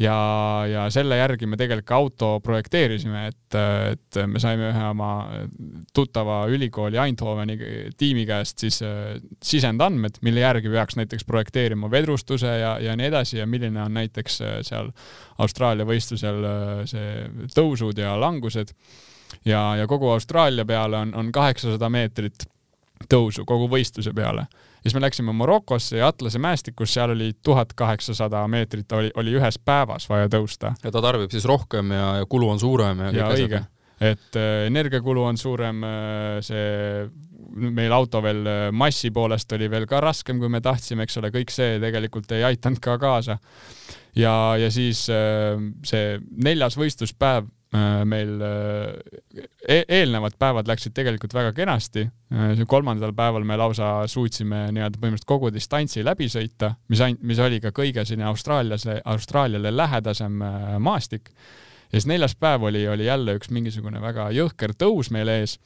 ja, 0.00 0.16
ja 0.68 0.84
selle 0.90 1.16
järgi 1.18 1.46
me 1.46 1.56
tegelikult 1.60 1.92
auto 1.96 2.28
projekteerisime, 2.44 3.26
et, 3.28 3.56
et 3.92 4.18
me 4.28 4.40
saime 4.42 4.70
ühe 4.70 4.84
oma 4.88 5.10
tuttava 5.94 6.42
ülikooli 6.52 7.00
Eindhoveni 7.02 7.58
tiimi 7.98 8.24
käest 8.28 8.64
siis 8.64 8.80
äh, 8.86 9.18
sisendandmed, 9.44 10.20
mille 10.24 10.44
järgi 10.44 10.72
peaks 10.72 10.96
näiteks 11.00 11.26
projekteerima 11.28 11.90
vedrustuse 11.90 12.56
ja, 12.62 12.76
ja 12.82 12.96
nii 12.96 13.10
edasi 13.12 13.38
ja 13.42 13.46
milline 13.46 13.82
on 13.84 13.94
näiteks 13.98 14.40
äh, 14.40 14.58
seal 14.66 14.90
Austraalia 15.42 15.86
võistlusel 15.88 16.48
äh, 16.48 16.74
see 16.88 17.46
tõusud 17.54 18.00
ja 18.00 18.16
langused. 18.20 18.74
ja, 19.44 19.76
ja 19.76 19.86
kogu 19.86 20.10
Austraalia 20.12 20.64
peale 20.64 21.04
on, 21.04 21.14
on 21.14 21.32
kaheksasada 21.32 21.88
meetrit 21.90 22.48
tõusu 23.10 23.44
kogu 23.44 23.68
võistluse 23.68 24.12
peale 24.14 24.46
siis 24.82 24.94
me 24.94 25.00
läksime 25.00 25.32
Marokosse 25.32 25.96
ja 25.96 26.08
Atlase 26.12 26.38
mäestikus, 26.42 26.94
seal 26.94 27.14
oli 27.14 27.32
tuhat 27.42 27.72
kaheksasada 27.78 28.44
meetrit 28.48 28.92
oli, 28.92 29.10
oli 29.16 29.36
ühes 29.38 29.58
päevas 29.58 30.08
vaja 30.10 30.30
tõusta. 30.32 30.74
ja 30.84 30.90
ta 30.90 31.02
tarbib 31.02 31.30
siis 31.30 31.46
rohkem 31.48 31.94
ja, 31.94 32.08
ja 32.22 32.26
kulu 32.28 32.50
on 32.54 32.60
suurem 32.60 33.06
ja 33.06 33.12
kõik 33.12 33.20
ja, 33.20 33.28
asjad. 33.28 33.68
et 34.00 34.40
äh, 34.40 34.66
energiakulu 34.66 35.24
on 35.30 35.38
suurem 35.40 35.84
äh,, 35.84 36.40
see 36.44 37.08
meil 37.52 37.92
auto 37.92 38.22
veel 38.24 38.46
äh, 38.46 38.66
massi 38.72 39.10
poolest 39.14 39.52
oli 39.52 39.68
veel 39.70 39.86
ka 39.90 40.00
raskem, 40.02 40.40
kui 40.40 40.50
me 40.52 40.62
tahtsime, 40.64 41.06
eks 41.06 41.18
ole, 41.20 41.32
kõik 41.34 41.52
see 41.52 41.78
tegelikult 41.82 42.30
ei 42.36 42.46
aidanud 42.48 42.80
ka 42.82 42.98
kaasa. 43.00 43.38
ja, 44.16 44.34
ja 44.58 44.70
siis 44.70 45.06
äh, 45.12 45.58
see 45.86 46.18
neljas 46.44 46.78
võistluspäev 46.78 47.50
meil 48.04 48.40
äh, 48.44 49.44
e 49.68 49.78
eelnevad 49.88 50.36
päevad 50.38 50.68
läksid 50.68 50.92
tegelikult 50.96 51.32
väga 51.34 51.54
kenasti. 51.56 52.04
Äh, 52.32 52.64
kolmandal 52.68 53.14
päeval 53.16 53.46
me 53.48 53.56
lausa 53.56 54.02
suutsime 54.10 54.66
nii-öelda 54.76 55.00
põhimõtteliselt 55.00 55.28
kogu 55.28 55.52
distantsi 55.54 56.04
läbi 56.04 56.28
sõita, 56.32 56.74
mis 56.92 57.00
ainult, 57.00 57.22
mis 57.24 57.40
oli 57.40 57.60
ka 57.64 57.72
kõige 57.72 58.04
selline 58.04 58.28
Austraaliase, 58.28 58.98
Austraaliale 59.04 59.72
lähedasem 59.76 60.42
maastik. 60.84 61.32
ja 61.92 62.00
siis 62.00 62.06
neljas 62.06 62.36
päev 62.36 62.68
oli, 62.68 62.84
oli 62.88 63.06
jälle 63.06 63.36
üks 63.38 63.50
mingisugune 63.50 64.00
väga 64.00 64.30
jõhker 64.36 64.76
tõus 64.76 65.10
meil 65.10 65.28
ees. 65.28 65.58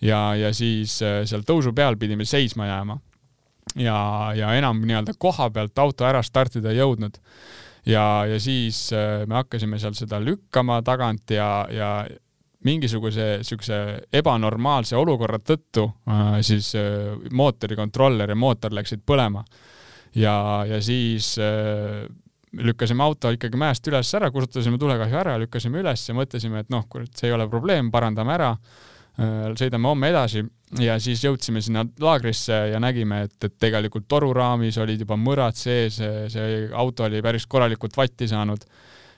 ja, 0.00 0.34
ja 0.34 0.54
siis 0.54 0.98
seal 0.98 1.44
tõusu 1.44 1.74
peal 1.74 1.96
pidime 1.96 2.24
seisma 2.24 2.66
jääma. 2.66 2.98
ja, 3.76 4.32
ja 4.34 4.54
enam 4.54 4.80
nii-öelda 4.80 5.12
koha 5.18 5.50
pealt 5.50 5.78
auto 5.78 6.04
ära 6.04 6.22
startida 6.22 6.72
ei 6.72 6.80
jõudnud 6.80 7.20
ja, 7.86 8.26
ja 8.26 8.40
siis 8.40 8.90
äh, 8.92 9.24
me 9.26 9.40
hakkasime 9.40 9.78
seal 9.82 9.94
seda 9.96 10.20
lükkama 10.22 10.80
tagant 10.86 11.30
ja, 11.34 11.66
ja 11.70 11.90
mingisuguse 12.66 13.44
siukse 13.46 13.78
ebanormaalse 14.12 14.96
olukorra 14.98 15.38
tõttu 15.38 15.86
äh, 16.10 16.38
siis 16.46 16.72
äh, 16.78 17.14
mootori 17.30 17.78
kontroller 17.78 18.32
ja 18.32 18.38
mootor 18.38 18.74
läksid 18.74 19.04
põlema. 19.06 19.44
ja, 20.14 20.64
ja 20.68 20.80
siis 20.82 21.36
lükkasime 22.56 23.04
auto 23.04 23.30
ikkagi 23.34 23.58
mäest 23.60 23.86
üles 23.90 24.10
ära, 24.16 24.30
kustutasime 24.32 24.78
tulekahju 24.80 25.18
ära, 25.20 25.38
lükkasime 25.38 25.82
üles 25.82 26.08
ja 26.08 26.14
mõtlesime, 26.16 26.62
et 26.64 26.70
noh, 26.72 26.86
kurat, 26.88 27.10
see 27.14 27.28
ei 27.28 27.34
ole 27.36 27.48
probleem, 27.52 27.90
parandame 27.92 28.32
ära 28.32 28.54
sõidame 29.16 29.88
homme 29.88 30.10
edasi 30.12 30.42
ja 30.82 30.96
siis 31.02 31.22
jõudsime 31.24 31.62
sinna 31.62 31.84
laagrisse 32.02 32.56
ja 32.72 32.80
nägime, 32.82 33.22
et, 33.26 33.36
et 33.44 33.54
tegelikult 33.60 34.08
toruraamis 34.08 34.78
olid 34.82 35.00
juba 35.04 35.18
mõrad 35.20 35.56
sees, 35.58 36.00
see 36.32 36.58
auto 36.74 37.06
oli 37.06 37.22
päris 37.24 37.46
korralikult 37.46 37.96
vatti 37.96 38.28
saanud. 38.28 38.64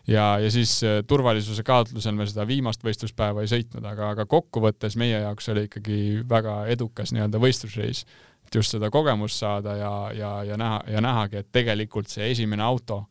ja, 0.07 0.39
ja 0.41 0.51
siis 0.51 0.83
äh, 0.85 1.01
turvalisuse 1.07 1.63
kaalutlusel 1.63 2.15
me 2.17 2.27
seda 2.27 2.47
viimast 2.47 2.85
võistluspäeva 2.85 3.43
ei 3.43 3.51
sõitnud, 3.51 3.85
aga, 3.85 4.13
aga 4.15 4.27
kokkuvõttes 4.27 4.97
meie 4.97 5.21
jaoks 5.21 5.49
oli 5.49 5.67
ikkagi 5.69 5.99
väga 6.29 6.67
edukas 6.67 7.13
nii-öelda 7.13 7.41
võistlusreis, 7.41 8.05
et 8.47 8.55
just 8.55 8.77
seda 8.77 8.91
kogemust 8.91 9.41
saada 9.41 9.77
ja, 9.77 9.93
ja, 10.17 10.31
ja 10.45 10.57
näha 10.57 10.83
ja 10.89 11.01
nähagi, 11.05 11.43
et 11.43 11.53
tegelikult 11.53 12.09
see 12.09 12.31
esimene 12.31 12.63
auto 12.65 13.03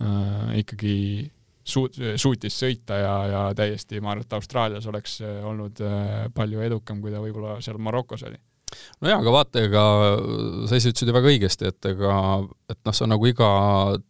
äh, 0.00 0.58
ikkagi 0.62 1.30
suut-, 1.66 1.98
suutis 2.20 2.58
sõita 2.62 2.98
ja, 3.00 3.16
ja 3.30 3.42
täiesti, 3.56 4.00
ma 4.00 4.14
arvan, 4.14 4.26
et 4.26 4.38
Austraalias 4.38 4.86
oleks 4.90 5.20
äh, 5.24 5.40
olnud 5.46 5.82
äh, 5.84 6.28
palju 6.34 6.62
edukam, 6.66 7.02
kui 7.02 7.12
ta 7.12 7.22
võib-olla 7.22 7.58
seal 7.64 7.80
Marokos 7.82 8.24
oli. 8.28 8.38
No 9.02 9.10
jaa, 9.10 9.18
aga 9.18 9.32
vaata, 9.34 9.64
ega 9.66 9.82
sa 10.70 10.78
ise 10.78 10.92
ütlesid 10.92 11.10
ju 11.10 11.14
väga 11.16 11.30
õigesti, 11.32 11.66
et 11.72 11.90
ega, 11.90 12.14
et 12.70 12.78
noh, 12.86 12.94
see 12.94 13.02
on 13.06 13.12
nagu 13.16 13.26
iga 13.26 13.50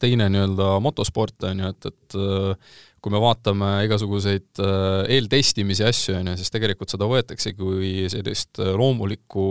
teine 0.03 0.29
nii-öelda 0.29 0.75
motosport, 0.85 1.49
on 1.49 1.63
ju, 1.65 1.73
et, 1.73 1.89
et 1.89 2.17
äh, 2.21 2.79
kui 3.01 3.15
me 3.15 3.21
vaatame 3.23 3.71
igasuguseid 3.87 4.61
eeltestimisi 5.09 5.87
asju, 5.89 6.19
on 6.19 6.29
ju, 6.29 6.35
siis 6.37 6.53
tegelikult 6.53 6.93
seda 6.93 7.09
võetakse 7.09 7.55
kui 7.57 8.11
sellist 8.13 8.61
loomulikku 8.61 9.45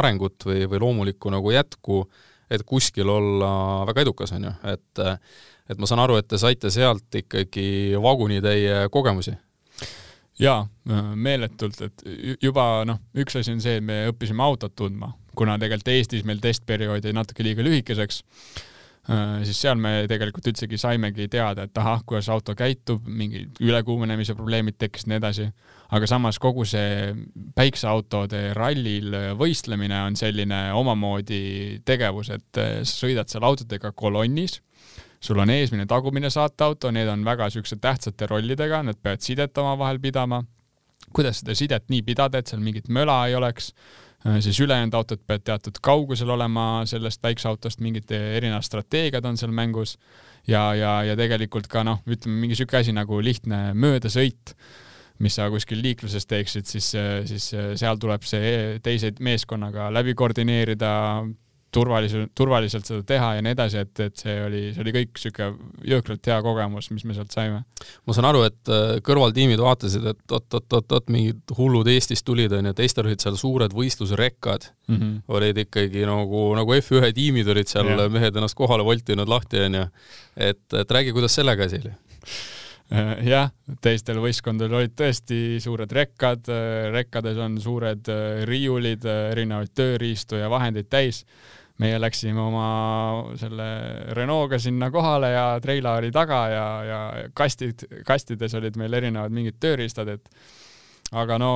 arengut 0.00 0.42
või, 0.48 0.64
või 0.66 0.80
loomulikku 0.82 1.30
nagu 1.30 1.52
jätku, 1.54 2.00
et 2.50 2.66
kuskil 2.66 3.06
olla 3.06 3.52
väga 3.86 4.02
edukas, 4.02 4.34
on 4.34 4.48
ju, 4.48 4.56
et 4.74 5.06
et 5.70 5.78
ma 5.78 5.88
saan 5.88 6.02
aru, 6.04 6.18
et 6.20 6.28
te 6.28 6.38
saite 6.38 6.70
sealt 6.70 7.20
ikkagi 7.22 7.96
vagunitäie 8.02 8.86
kogemusi? 8.92 9.36
jaa, 10.40 10.66
meeletult, 11.16 11.80
et 11.86 12.06
juba 12.44 12.84
noh, 12.88 13.00
üks 13.16 13.38
asi 13.40 13.54
on 13.54 13.62
see, 13.64 13.78
et 13.80 13.84
me 13.84 14.02
õppisime 14.10 14.44
autot 14.44 14.74
tundma, 14.76 15.14
kuna 15.36 15.56
tegelikult 15.60 15.94
Eestis 15.94 16.26
meil 16.28 16.42
testperiood 16.44 17.04
jäi 17.04 17.16
natuke 17.16 17.44
liiga 17.46 17.64
lühikeseks, 17.64 18.22
siis 19.46 19.60
seal 19.62 19.78
me 19.80 19.92
tegelikult 20.10 20.48
üldsegi 20.50 20.78
saimegi 20.80 21.28
teada, 21.32 21.64
et 21.66 21.80
ahah, 21.80 22.02
kuidas 22.04 22.28
auto 22.32 22.56
käitub, 22.58 23.06
mingid 23.06 23.60
ülekuumenemise 23.62 24.34
probleemid 24.36 24.76
tekkisid, 24.80 25.08
nii 25.12 25.20
edasi. 25.22 25.48
aga 25.94 26.06
samas 26.10 26.40
kogu 26.42 26.64
see 26.66 27.14
päikseautode 27.54 28.50
rallil 28.58 29.14
võistlemine 29.38 30.02
on 30.08 30.16
selline 30.18 30.72
omamoodi 30.74 31.80
tegevus, 31.86 32.32
et 32.34 32.60
sa 32.60 33.06
sõidad 33.06 33.30
seal 33.30 33.46
autodega 33.46 33.92
kolonnis 33.92 34.60
sul 35.20 35.38
on 35.38 35.50
eesmine, 35.50 35.86
tagumine 35.86 36.30
saateauto, 36.30 36.90
need 36.94 37.08
on 37.08 37.24
väga 37.24 37.48
siuksed 37.50 37.80
tähtsate 37.82 38.28
rollidega, 38.30 38.82
nad 38.86 38.98
peavad 39.02 39.24
sidet 39.24 39.58
omavahel 39.58 40.00
pidama. 40.02 40.44
kuidas 41.12 41.38
seda 41.40 41.54
sidet 41.54 41.84
nii 41.88 42.02
pidada, 42.02 42.38
et 42.38 42.50
seal 42.50 42.60
mingit 42.60 42.88
möla 42.92 43.14
ei 43.28 43.34
oleks, 43.38 43.70
äh, 44.26 44.40
siis 44.44 44.58
ülejäänud 44.60 44.94
autod 44.94 45.22
peavad 45.26 45.44
teatud 45.46 45.78
kaugusel 45.80 46.30
olema 46.30 46.82
sellest 46.84 47.22
väikseautost, 47.22 47.80
mingid 47.80 48.10
erinevad 48.10 48.66
strateegiad 48.66 49.24
on 49.24 49.38
seal 49.38 49.54
mängus 49.54 49.96
ja, 50.46 50.74
ja, 50.74 50.98
ja 51.06 51.16
tegelikult 51.16 51.70
ka 51.70 51.84
noh, 51.86 52.02
ütleme 52.06 52.42
mingi 52.42 52.58
siuke 52.58 52.82
asi 52.82 52.92
nagu 52.92 53.20
lihtne 53.22 53.70
möödasõit 53.74 54.56
mis 55.22 55.36
sa 55.38 55.48
kuskil 55.48 55.80
liikluses 55.80 56.26
teeksid, 56.28 56.66
siis, 56.68 56.90
siis 57.30 57.48
seal 57.80 58.00
tuleb 58.00 58.24
see 58.26 58.76
teise 58.84 59.14
meeskonnaga 59.24 59.88
läbi 59.94 60.12
koordineerida, 60.18 60.90
turvaliselt, 61.74 62.30
turvaliselt 62.36 62.88
seda 62.88 63.02
teha 63.06 63.32
ja 63.36 63.44
nii 63.44 63.54
edasi, 63.56 63.82
et, 63.84 64.00
et 64.00 64.22
see 64.22 64.34
oli, 64.44 64.62
see 64.74 64.82
oli 64.84 64.94
kõik 64.94 65.12
niisugune 65.16 65.90
jõhkralt 65.92 66.30
hea 66.30 66.38
kogemus, 66.44 66.88
mis 66.94 67.04
me 67.08 67.16
sealt 67.16 67.34
saime. 67.34 67.62
ma 68.06 68.16
saan 68.16 68.28
aru, 68.30 68.44
et 68.48 68.72
äh, 68.72 68.96
kõrvaltiimid 69.06 69.62
vaatasid, 69.62 70.06
et 70.12 70.36
oot-oot-oot-oot, 70.38 71.10
mingid 71.12 71.56
hullud 71.58 71.90
Eestist 71.92 72.26
tulid, 72.26 72.54
onju, 72.56 72.74
teistel 72.78 73.08
olid 73.08 73.22
seal 73.22 73.38
suured 73.40 73.76
võistlusrekkad 73.76 74.70
mm, 74.88 74.96
-hmm. 74.96 75.16
olid 75.38 75.62
ikkagi 75.66 76.06
nagu, 76.08 76.48
nagu 76.58 76.78
F1 76.78 77.14
tiimid 77.16 77.48
olid 77.52 77.70
seal, 77.70 77.92
mehed 78.12 78.36
ennast 78.36 78.58
kohale 78.58 78.86
voltinud 78.86 79.28
lahti, 79.28 79.66
onju. 79.68 79.88
et, 80.36 80.64
et 80.72 80.96
räägi, 80.98 81.16
kuidas 81.16 81.34
sellega 81.40 81.68
asi 81.68 81.82
oli 81.82 81.96
jah, 83.26 83.50
teistel 83.82 84.20
võistkondadel 84.22 84.78
olid 84.78 84.96
tõesti 84.98 85.58
suured 85.62 85.90
rekkad, 85.92 86.48
äh, 86.52 86.88
rekkades 86.94 87.38
on 87.42 87.60
suured 87.62 88.10
riiulid, 88.46 89.06
erinevaid 89.32 89.74
tööriistu 89.74 90.38
ja 90.38 90.50
vahendeid 90.52 90.90
täis 90.90 91.24
meie 91.82 91.98
läksime 92.00 92.40
oma 92.40 92.68
selle 93.36 93.66
Renault'ga 94.16 94.58
sinna 94.60 94.88
kohale 94.92 95.32
ja 95.34 95.46
treila 95.60 95.96
oli 96.00 96.12
taga 96.14 96.38
ja, 96.48 96.68
ja 96.86 97.00
kastid, 97.36 97.84
kastides 98.06 98.54
olid 98.56 98.78
meil 98.80 98.96
erinevad 98.96 99.34
mingid 99.34 99.58
tööriistad, 99.60 100.08
et 100.08 100.30
aga 101.12 101.36
no 101.40 101.50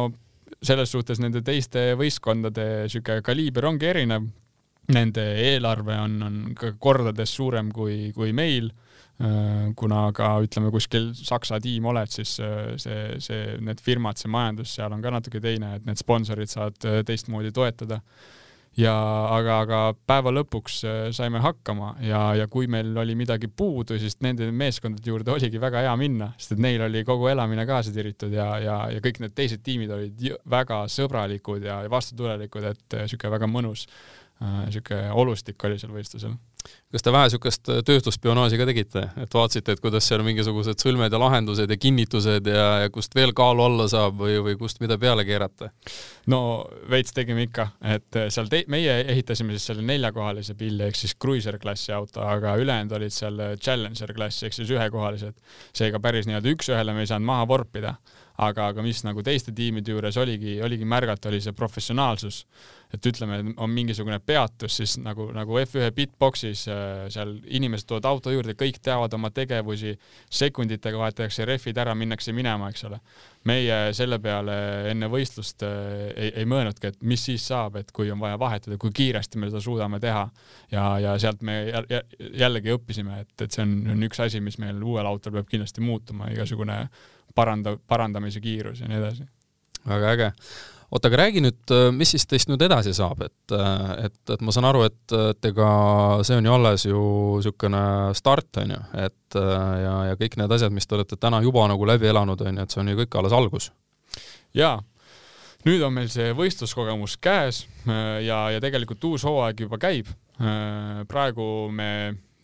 selles 0.61 0.93
suhtes 0.93 1.23
nende 1.23 1.41
teiste 1.47 1.95
võistkondade 1.99 2.67
sihuke 2.93 3.21
kaliiber 3.25 3.71
ongi 3.71 3.91
erinev. 3.91 4.29
Nende 4.91 5.23
eelarve 5.39 5.95
on, 6.03 6.15
on 6.27 6.39
kordades 6.83 7.31
suurem 7.31 7.69
kui, 7.71 8.09
kui 8.11 8.33
meil 8.35 8.73
kuna 9.77 10.03
ka 10.17 10.31
ütleme, 10.41 10.71
kuskil 10.73 11.11
Saksa 11.13 11.59
tiim 11.61 11.85
oled, 11.91 12.09
siis 12.09 12.39
see, 12.41 13.01
see, 13.21 13.57
need 13.61 13.83
firmad, 13.85 14.17
see 14.17 14.31
majandus 14.33 14.73
seal 14.79 14.95
on 14.97 15.03
ka 15.05 15.13
natuke 15.13 15.43
teine, 15.45 15.75
et 15.77 15.89
need 15.89 16.01
sponsorid 16.01 16.49
saavad 16.49 17.05
teistmoodi 17.09 17.53
toetada. 17.53 18.01
Ja 18.79 18.93
aga, 19.35 19.57
aga 19.65 19.79
päeva 20.07 20.31
lõpuks 20.31 20.77
äh, 20.87 20.99
saime 21.15 21.41
hakkama 21.43 21.97
ja, 22.07 22.21
ja 22.39 22.47
kui 22.51 22.69
meil 22.71 22.95
oli 23.03 23.17
midagi 23.19 23.49
puudu, 23.51 23.97
siis 23.99 24.15
nende 24.23 24.47
meeskondade 24.55 25.11
juurde 25.11 25.33
oligi 25.35 25.59
väga 25.61 25.83
hea 25.89 25.95
minna, 25.99 26.31
sest 26.39 26.55
et 26.55 26.63
neil 26.63 26.85
oli 26.87 27.03
kogu 27.07 27.27
elamine 27.33 27.65
kaasa 27.67 27.91
tiritud 27.93 28.31
ja, 28.33 28.47
ja, 28.63 28.77
ja 28.95 29.03
kõik 29.03 29.19
need 29.25 29.35
teised 29.35 29.65
tiimid 29.67 29.91
olid 29.97 30.23
väga 30.51 30.85
sõbralikud 30.93 31.67
ja 31.67 31.81
vastutulelikud, 31.91 32.69
et 32.71 32.99
äh, 33.01 33.11
sihuke 33.11 33.33
väga 33.33 33.51
mõnus 33.51 33.89
niisugune 34.41 35.11
olustik 35.21 35.61
oli 35.69 35.77
seal 35.77 35.91
võistlusel 35.93 36.33
kas 36.91 37.05
te 37.07 37.13
vähe 37.15 37.29
niisugust 37.29 37.71
tööstusspionaaži 37.87 38.59
ka 38.59 38.67
tegite, 38.67 39.03
et 39.23 39.35
vaatasite, 39.35 39.77
et 39.77 39.83
kuidas 39.83 40.09
seal 40.11 40.25
mingisugused 40.27 40.83
sõlmed 40.83 41.13
ja 41.15 41.21
lahendused 41.23 41.71
ja 41.71 41.79
kinnitused 41.79 42.51
ja, 42.51 42.65
ja 42.85 42.91
kust 42.91 43.15
veel 43.15 43.31
kaalu 43.37 43.63
alla 43.67 43.87
saab 43.91 44.19
või, 44.19 44.41
või 44.43 44.57
kust 44.59 44.83
mida 44.83 44.99
peale 44.99 45.25
keerata? 45.29 45.71
no 46.31 46.41
veits 46.91 47.15
tegime 47.15 47.47
ikka, 47.47 47.69
et 47.95 48.21
seal 48.35 48.51
te-, 48.51 48.65
meie 48.71 48.97
ehitasime 49.15 49.55
siis 49.55 49.69
selle 49.71 49.87
neljakohalise 49.87 50.57
pilli 50.59 50.89
ehk 50.89 50.99
siis 50.99 51.15
cruiser 51.15 51.61
klassi 51.63 51.95
auto, 51.95 52.25
aga 52.27 52.57
ülejäänud 52.59 52.97
olid 52.99 53.15
seal 53.15 53.39
challenger 53.63 54.15
klassi 54.17 54.49
ehk 54.49 54.59
siis 54.59 54.75
ühekohalised. 54.75 55.39
seega 55.77 56.03
päris 56.03 56.27
nii-öelda 56.27 56.57
üks-ühele 56.57 56.97
me 56.97 57.07
ei 57.07 57.13
saanud 57.13 57.31
maha 57.31 57.47
vorpida 57.49 57.95
aga, 58.41 58.71
aga 58.73 58.85
mis 58.85 59.03
nagu 59.05 59.23
teiste 59.25 59.53
tiimide 59.57 59.93
juures 59.95 60.17
oligi, 60.21 60.57
oligi 60.65 60.87
märgata, 60.89 61.29
oli 61.31 61.41
see 61.45 61.57
professionaalsus. 61.57 62.45
et 62.91 63.07
ütleme, 63.07 63.37
on 63.63 63.71
mingisugune 63.71 64.19
peatus, 64.27 64.81
siis 64.81 64.97
nagu, 64.99 65.29
nagu 65.31 65.61
F1 65.61 65.93
bitbox'is 65.95 66.65
äh, 66.67 66.80
seal 67.13 67.35
inimesed 67.47 67.89
tulevad 67.89 68.09
auto 68.11 68.33
juurde, 68.35 68.55
kõik 68.59 68.81
teavad 68.85 69.13
oma 69.17 69.31
tegevusi, 69.35 69.95
sekunditega 70.31 70.99
vahetatakse 71.01 71.47
rehvid 71.49 71.79
ära, 71.83 71.95
minnakse 71.99 72.35
minema, 72.37 72.71
eks 72.71 72.87
ole. 72.89 73.01
meie 73.49 73.77
selle 73.97 74.19
peale 74.21 74.55
enne 74.91 75.09
võistlust 75.09 75.63
äh, 75.65 76.11
ei, 76.13 76.33
ei 76.43 76.49
mõelnudki, 76.49 76.91
et 76.93 76.99
mis 77.03 77.23
siis 77.25 77.47
saab, 77.49 77.79
et 77.81 77.93
kui 77.97 78.11
on 78.13 78.21
vaja 78.21 78.39
vahetada, 78.39 78.77
kui 78.79 78.93
kiiresti 78.95 79.41
me 79.41 79.49
seda 79.49 79.63
suudame 79.65 80.01
teha. 80.01 80.27
ja, 80.71 80.85
ja 81.01 81.17
sealt 81.19 81.43
me 81.43 81.63
jällegi 82.19 82.75
õppisime, 82.75 83.23
et, 83.25 83.33
et 83.41 83.51
see 83.51 83.65
on, 83.65 83.79
on 83.95 84.09
üks 84.09 84.21
asi, 84.21 84.41
mis 84.45 84.59
meil 84.61 84.83
uuel 84.83 85.07
autol 85.07 85.39
peab 85.39 85.49
kindlasti 85.49 85.81
muutuma, 85.81 86.29
igasugune 86.35 86.83
paranda-, 87.35 87.79
parandamise 87.89 88.41
kiirus 88.41 88.81
ja 88.81 88.91
nii 88.91 89.01
edasi. 89.01 89.27
väga 89.89 90.13
äge. 90.17 90.31
Oota, 90.91 91.09
aga 91.09 91.21
räägi 91.23 91.43
nüüd, 91.45 91.73
mis 91.97 92.15
siis 92.15 92.27
teist 92.27 92.51
nüüd 92.51 92.63
edasi 92.67 92.93
saab, 92.97 93.23
et, 93.27 93.55
et, 94.05 94.21
et 94.35 94.45
ma 94.45 94.55
saan 94.55 94.69
aru, 94.71 94.85
et, 94.89 95.17
et 95.31 95.51
ega 95.53 95.71
see 96.27 96.39
on 96.41 96.49
ju 96.49 96.55
alles 96.57 96.87
ju 96.87 97.03
niisugune 97.39 97.83
start, 98.19 98.63
on 98.63 98.75
ju, 98.75 98.81
et 99.07 99.39
ja, 99.39 99.97
ja 100.11 100.21
kõik 100.21 100.39
need 100.41 100.55
asjad, 100.57 100.75
mis 100.75 100.89
te 100.89 100.99
olete 100.99 101.19
täna 101.21 101.43
juba 101.47 101.67
nagu 101.71 101.89
läbi 101.89 102.11
elanud, 102.11 102.43
on 102.43 102.63
ju, 102.63 102.67
et 102.67 102.75
see 102.75 102.83
on 102.83 102.93
ju 102.93 103.03
kõik 103.03 103.19
alles 103.21 103.37
algus. 103.37 103.71
jaa, 104.57 104.77
nüüd 105.69 105.83
on 105.87 105.95
meil 105.95 106.11
see 106.11 106.33
võistluskogemus 106.37 107.19
käes 107.23 107.65
ja, 107.87 108.43
ja 108.51 108.63
tegelikult 108.63 109.05
uus 109.13 109.27
hooaeg 109.29 109.67
juba 109.67 109.79
käib. 109.79 110.11
praegu 111.09 111.45
me 111.71 111.91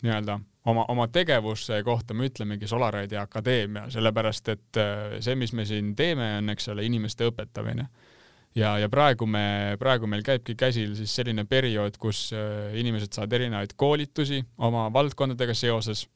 nii-öelda 0.03 0.39
oma, 0.67 0.85
oma 0.87 1.07
tegevuse 1.07 1.81
kohta 1.83 2.13
me 2.13 2.27
ütlemegi 2.27 2.67
Solaride'i 2.67 3.19
akadeemia, 3.19 3.87
sellepärast 3.93 4.51
et 4.53 4.79
äh, 4.81 5.17
see, 5.23 5.35
mis 5.39 5.53
me 5.55 5.65
siin 5.67 5.93
teeme, 5.95 6.35
on, 6.41 6.51
eks 6.53 6.71
ole, 6.73 6.85
inimeste 6.87 7.29
õpetamine. 7.29 7.87
Ja, 8.57 8.73
ja 8.81 8.89
praegu 8.91 9.27
me, 9.29 9.77
praegu 9.79 10.09
meil 10.09 10.25
käibki 10.25 10.57
käsil 10.59 10.95
siis 10.97 11.13
selline 11.15 11.45
periood, 11.49 11.97
kus 12.01 12.27
äh, 12.35 12.73
inimesed 12.79 13.15
saavad 13.15 13.37
erinevaid 13.39 13.75
koolitusi 13.79 14.41
oma 14.57 14.87
valdkondadega 14.93 15.55
seoses. 15.57 16.07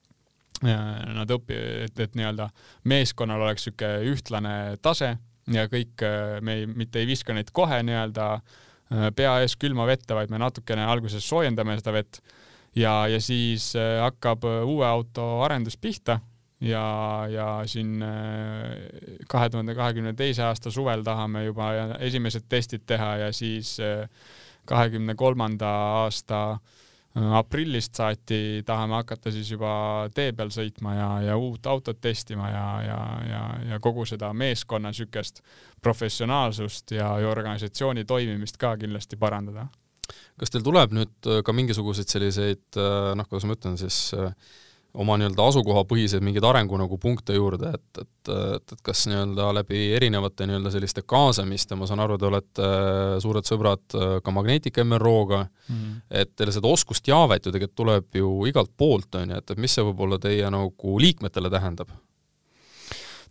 Nad 0.61 1.31
õpi-, 1.33 1.57
et, 1.87 1.95
et 2.03 2.13
nii-öelda 2.13 2.45
meeskonnal 2.85 3.41
oleks 3.47 3.63
niisugune 3.65 4.11
ühtlane 4.11 4.55
tase 4.85 5.15
ja 5.49 5.65
kõik, 5.71 5.95
äh, 6.05 6.37
me 6.45 6.59
ei, 6.59 6.67
mitte 6.69 7.01
ei 7.01 7.09
viska 7.09 7.33
neid 7.33 7.49
kohe 7.53 7.81
nii-öelda 7.87 8.33
pea 9.15 9.37
ees 9.39 9.53
külma 9.55 9.85
vette, 9.87 10.11
vaid 10.11 10.29
me 10.33 10.35
natukene 10.41 10.83
alguses 10.83 11.23
soojendame 11.23 11.77
seda 11.79 11.93
vett 11.95 12.19
ja, 12.75 13.07
ja 13.07 13.21
siis 13.21 13.71
äh, 13.75 13.99
hakkab 14.01 14.45
äh, 14.47 14.61
uue 14.67 14.85
auto 14.87 15.41
arendus 15.45 15.77
pihta 15.77 16.19
ja, 16.61 16.85
ja 17.29 17.47
siin 17.65 18.01
äh, 18.05 19.23
kahe 19.29 19.49
tuhande 19.49 19.75
kahekümne 19.75 20.13
teise 20.13 20.43
aasta 20.43 20.71
suvel 20.71 21.03
tahame 21.03 21.45
juba 21.45 21.71
esimesed 21.99 22.47
testid 22.49 22.85
teha 22.85 23.15
ja 23.25 23.31
siis 23.33 23.77
kahekümne 24.65 25.15
kolmanda 25.15 25.69
aasta 26.03 26.59
aprillist 27.15 27.95
saati 27.95 28.63
tahame 28.65 28.93
hakata 28.93 29.31
siis 29.31 29.49
juba 29.51 30.07
tee 30.15 30.31
peal 30.31 30.51
sõitma 30.53 30.93
ja, 30.95 31.09
ja 31.25 31.35
uut 31.37 31.67
autot 31.67 31.99
testima 32.01 32.47
ja, 32.49 32.65
ja, 32.85 32.99
ja, 33.27 33.41
ja 33.73 33.79
kogu 33.83 34.05
seda 34.07 34.31
meeskonna 34.33 34.93
niisugust 34.93 35.41
professionaalsust 35.81 36.95
ja, 36.95 37.11
ja 37.19 37.29
organisatsiooni 37.29 38.05
toimimist 38.05 38.57
ka 38.57 38.77
kindlasti 38.79 39.19
parandada. 39.19 39.67
Kas 40.39 40.51
teil 40.51 40.63
tuleb 40.63 40.95
nüüd 40.95 41.27
äh, 41.27 41.41
ka 41.43 41.55
mingisuguseid 41.55 42.11
selliseid 42.11 42.79
äh, 42.79 43.11
noh, 43.17 43.27
kuidas 43.27 43.47
ma 43.47 43.59
ütlen 43.59 43.77
siis, 43.79 43.99
äh, 44.15 44.31
oma 44.99 45.15
nii-öelda 45.19 45.45
asukohapõhiseid 45.51 46.23
mingeid 46.25 46.45
arengu 46.47 46.77
nagu 46.79 46.97
punkte 47.01 47.35
juurde, 47.35 47.71
et, 47.77 48.01
et, 48.01 48.31
et, 48.33 48.73
et 48.75 48.83
kas 48.83 49.05
nii-öelda 49.07 49.47
läbi 49.61 49.83
erinevate 49.95 50.47
nii-öelda 50.49 50.73
selliste 50.73 51.05
kaasamiste, 51.07 51.77
ma 51.79 51.87
saan 51.89 52.03
aru, 52.03 52.17
te 52.19 52.27
olete 52.27 52.69
suured 53.23 53.47
sõbrad 53.47 53.97
ka 54.23 54.35
Magnetic 54.35 54.81
MRO-ga 54.83 55.43
mm, 55.45 55.75
-hmm. 55.75 56.01
et 56.23 56.35
teile 56.35 56.55
seda 56.55 56.71
oskusteavet 56.71 57.45
ju 57.45 57.55
tegelikult 57.55 57.77
tuleb 57.81 58.19
ju 58.19 58.33
igalt 58.51 58.71
poolt, 58.77 59.15
on 59.15 59.29
ju, 59.29 59.37
et, 59.37 59.51
et 59.51 59.61
mis 59.61 59.75
see 59.75 59.85
võib-olla 59.85 60.19
teie 60.19 60.49
nagu 60.51 60.99
liikmetele 60.99 61.49
tähendab? 61.49 61.95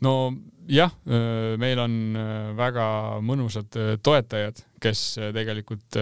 no 0.00 0.32
jah, 0.70 0.92
meil 1.60 1.78
on 1.78 1.94
väga 2.56 3.20
mõnusad 3.20 3.76
toetajad, 4.02 4.64
kes 4.80 5.18
tegelikult 5.34 6.00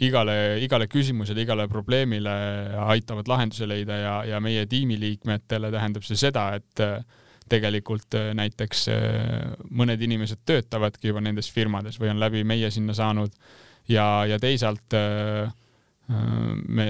igale, 0.00 0.34
igale 0.64 0.88
küsimusele, 0.90 1.44
igale 1.44 1.66
probleemile 1.68 2.32
aitavad 2.86 3.28
lahenduse 3.28 3.68
leida 3.68 3.98
ja, 4.00 4.14
ja 4.34 4.40
meie 4.40 4.66
tiimiliikmetele 4.70 5.70
tähendab 5.72 6.06
see 6.06 6.18
seda, 6.20 6.50
et 6.56 6.82
äh, 6.84 6.98
tegelikult 7.50 8.16
äh, 8.16 8.30
näiteks 8.36 8.86
äh, 8.94 9.54
mõned 9.70 10.00
inimesed 10.06 10.42
töötavadki 10.48 11.10
juba 11.10 11.22
nendes 11.24 11.50
firmades 11.52 12.00
või 12.00 12.14
on 12.14 12.22
läbi 12.22 12.44
meie 12.48 12.70
sinna 12.72 12.96
saanud 12.96 13.34
ja, 13.88 14.24
ja 14.28 14.38
teisalt 14.40 14.96
me, 16.10 16.86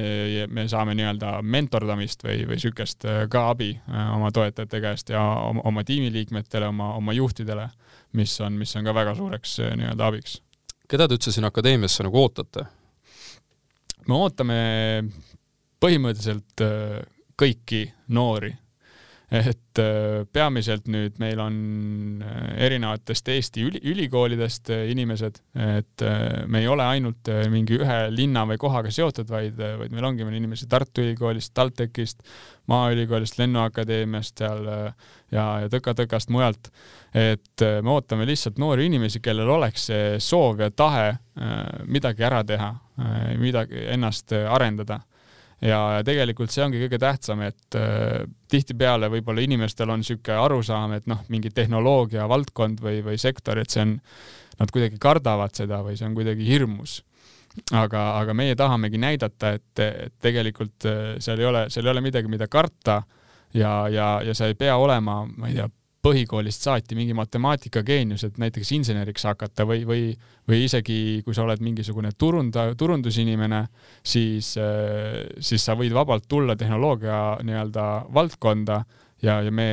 me 0.48 0.62
saame 0.68 0.94
nii-öelda 0.96 1.40
mentordamist 1.44 2.22
või, 2.24 2.38
või 2.48 2.56
niisugust 2.56 3.04
ka 3.32 3.42
abi 3.50 3.74
oma 4.14 4.30
toetajate 4.32 4.80
käest 4.80 5.12
ja 5.12 5.20
oma, 5.20 5.60
oma 5.68 5.84
tiimiliikmetele, 5.84 6.70
oma, 6.72 6.94
oma 6.96 7.12
juhtidele, 7.12 7.66
mis 8.16 8.38
on, 8.40 8.56
mis 8.56 8.72
on 8.80 8.88
ka 8.88 8.94
väga 8.96 9.12
suureks 9.18 9.58
nii-öelda 9.76 10.08
abiks. 10.08 10.38
keda 10.88 11.08
te 11.08 11.18
üldse 11.18 11.36
sinna 11.36 11.52
akadeemiasse 11.52 12.06
nagu 12.06 12.22
ootate? 12.22 12.64
Me 14.08 14.16
ootame 14.16 14.58
põhimõtteliselt 15.80 16.64
äh, 16.64 16.98
kõiki 17.40 17.86
noori. 18.16 18.56
et 19.30 19.78
äh, 19.78 20.24
peamiselt 20.26 20.88
nüüd 20.90 21.20
meil 21.22 21.38
on 21.38 21.54
äh, 22.18 22.48
erinevatest 22.66 23.28
Eesti 23.30 23.62
üli, 23.62 23.80
ülikoolidest 23.92 24.72
inimesed, 24.90 25.38
et 25.54 26.04
me 26.50 26.64
ei 26.64 26.66
ole 26.68 26.82
ainult 26.82 27.30
mingi 27.52 27.78
ühe 27.78 27.98
linna 28.10 28.42
või 28.50 28.58
kohaga 28.58 28.90
seotud, 28.90 29.30
vaid, 29.30 29.54
vaid 29.54 29.94
meil 29.94 30.08
ongi 30.08 30.26
meil 30.26 30.40
inimesi 30.40 30.66
Tartu 30.66 31.04
Ülikoolist, 31.04 31.54
TalTechist, 31.54 32.26
Maaülikoolist, 32.66 33.38
Lennuakadeemiast 33.38 34.42
seal 34.42 34.66
ja, 34.66 35.46
ja 35.62 35.70
tõka-tõkast 35.70 36.34
mujalt. 36.34 36.72
et 37.14 37.62
me 37.62 37.94
ootame 37.94 38.26
lihtsalt 38.26 38.58
noori 38.58 38.90
inimesi, 38.90 39.22
kellel 39.22 39.48
oleks 39.48 39.86
see 39.92 40.18
soov 40.18 40.60
ja 40.60 40.70
tahe 40.74 41.14
midagi 41.86 42.26
ära 42.26 42.42
teha 42.44 42.74
midagi, 43.40 43.86
ennast 43.94 44.32
äh, 44.36 44.48
arendada. 44.52 45.00
ja 45.60 46.00
tegelikult 46.04 46.48
see 46.48 46.62
ongi 46.64 46.78
kõige 46.80 46.98
tähtsam, 47.02 47.42
et 47.44 47.76
äh, 47.76 48.24
tihtipeale 48.48 49.10
võib-olla 49.12 49.42
inimestel 49.44 49.90
on 49.92 50.00
niisugune 50.00 50.38
arusaam, 50.40 50.94
et 50.96 51.06
noh, 51.10 51.20
mingi 51.28 51.52
tehnoloogia 51.52 52.28
valdkond 52.28 52.80
või, 52.80 53.02
või 53.04 53.18
sektor, 53.20 53.60
et 53.60 53.70
see 53.70 53.84
on, 53.84 53.98
nad 54.60 54.72
kuidagi 54.72 54.96
kardavad 55.00 55.52
seda 55.56 55.82
või 55.84 55.98
see 56.00 56.08
on 56.08 56.16
kuidagi 56.16 56.48
hirmus 56.48 57.02
aga, 57.76 58.06
aga 58.22 58.34
meie 58.36 58.56
tahamegi 58.56 59.00
näidata, 59.02 59.52
et, 59.58 59.84
et 59.84 60.14
tegelikult 60.22 60.86
seal 61.18 61.42
ei 61.42 61.48
ole, 61.50 61.64
seal 61.68 61.88
ei 61.88 61.92
ole 61.92 62.04
midagi, 62.04 62.30
mida 62.32 62.48
karta 62.48 63.02
ja, 63.54 63.88
ja, 63.88 64.08
ja 64.24 64.34
sa 64.34 64.48
ei 64.48 64.54
pea 64.54 64.76
olema, 64.80 65.24
ma 65.36 65.50
ei 65.50 65.58
tea, 65.58 65.68
põhikoolist 66.02 66.64
saati 66.64 66.96
mingi 66.96 67.14
matemaatikageenius, 67.16 68.24
et 68.24 68.38
näiteks 68.40 68.70
inseneriks 68.76 69.26
hakata 69.28 69.66
või, 69.68 69.82
või, 69.88 70.06
või 70.48 70.62
isegi 70.64 71.20
kui 71.24 71.36
sa 71.36 71.44
oled 71.44 71.60
mingisugune 71.64 72.12
turunda, 72.18 72.70
turundusinimene, 72.78 73.60
siis, 74.00 74.54
äh, 74.60 75.26
siis 75.38 75.66
sa 75.66 75.76
võid 75.78 75.94
vabalt 75.96 76.28
tulla 76.28 76.56
tehnoloogia 76.56 77.20
nii-öelda 77.44 77.86
valdkonda 78.14 78.80
ja, 79.22 79.40
ja 79.44 79.52
me, 79.52 79.68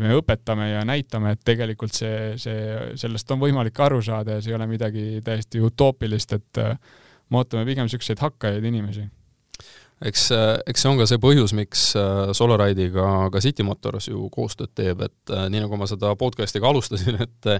me 0.00 0.16
õpetame 0.16 0.70
ja 0.72 0.86
näitame, 0.88 1.36
et 1.36 1.44
tegelikult 1.44 1.92
see, 1.96 2.32
see, 2.40 2.96
sellest 2.96 3.36
on 3.36 3.44
võimalik 3.44 3.84
aru 3.84 4.00
saada 4.04 4.38
ja 4.38 4.44
see 4.44 4.54
ei 4.54 4.58
ole 4.60 4.70
midagi 4.70 5.06
täiesti 5.24 5.60
utoopilist, 5.60 6.32
et 6.40 6.64
äh, 6.64 6.74
me 7.28 7.42
ootame 7.42 7.68
pigem 7.68 7.88
niisuguseid 7.88 8.24
hakkajaid 8.24 8.64
inimesi 8.72 9.04
eks, 10.04 10.28
eks 10.68 10.84
see 10.84 10.90
on 10.90 10.98
ka 11.00 11.06
see 11.10 11.20
põhjus, 11.22 11.54
miks 11.56 11.88
äh, 11.98 12.30
Solaride'iga 12.36 13.06
ka 13.32 13.42
City 13.42 13.66
Motors 13.66 14.08
ju 14.10 14.28
koostööd 14.34 14.70
teeb, 14.78 15.02
et 15.06 15.32
äh, 15.34 15.46
nii 15.52 15.64
nagu 15.64 15.78
ma 15.80 15.88
seda 15.90 16.12
podcast'i 16.18 16.62
ka 16.62 16.70
alustasin, 16.70 17.18
et 17.26 17.50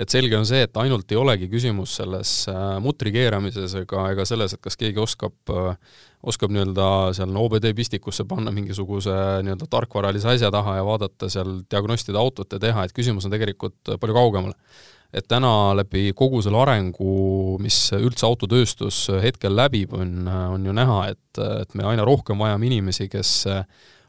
et 0.00 0.12
selge 0.12 0.38
on 0.38 0.46
see, 0.48 0.62
et 0.66 0.80
ainult 0.82 1.10
ei 1.10 1.18
olegi 1.20 1.50
küsimus 1.50 1.96
selles 2.00 2.34
mutri 2.84 3.12
keeramises 3.14 3.74
ega, 3.82 4.06
ega 4.14 4.26
selles, 4.28 4.54
et 4.54 4.62
kas 4.62 4.78
keegi 4.80 5.02
oskab 5.02 5.54
oskab 6.20 6.52
nii-öelda 6.52 6.86
seal 7.16 7.36
OBD 7.40 7.70
pistikusse 7.76 8.26
panna 8.28 8.52
mingisuguse 8.52 9.14
nii-öelda 9.46 9.68
tarkvaralise 9.72 10.34
asja 10.34 10.50
taha 10.52 10.76
ja 10.76 10.84
vaadata 10.84 11.30
seal, 11.32 11.62
diagnostida 11.70 12.20
autot 12.20 12.52
ja 12.52 12.60
teha, 12.60 12.84
et 12.84 12.96
küsimus 12.96 13.24
on 13.24 13.32
tegelikult 13.32 13.94
palju 14.00 14.16
kaugemal 14.16 14.56
et 15.12 15.26
täna 15.28 15.72
läbi 15.74 16.12
kogu 16.16 16.42
selle 16.44 16.60
arengu, 16.62 17.58
mis 17.62 17.78
üldse 17.98 18.26
autotööstus 18.28 19.08
hetkel 19.22 19.56
läbib, 19.58 19.94
on, 19.98 20.28
on 20.28 20.66
ju 20.66 20.74
näha, 20.76 21.00
et, 21.14 21.40
et 21.62 21.74
me 21.78 21.88
aina 21.90 22.06
rohkem 22.06 22.38
vajame 22.38 22.70
inimesi, 22.70 23.08
kes 23.10 23.32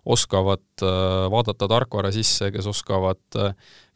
oskavad 0.01 0.81
vaadata 1.29 1.67
tarkvara 1.69 2.09
sisse, 2.13 2.49
kes 2.53 2.65
oskavad, 2.69 3.21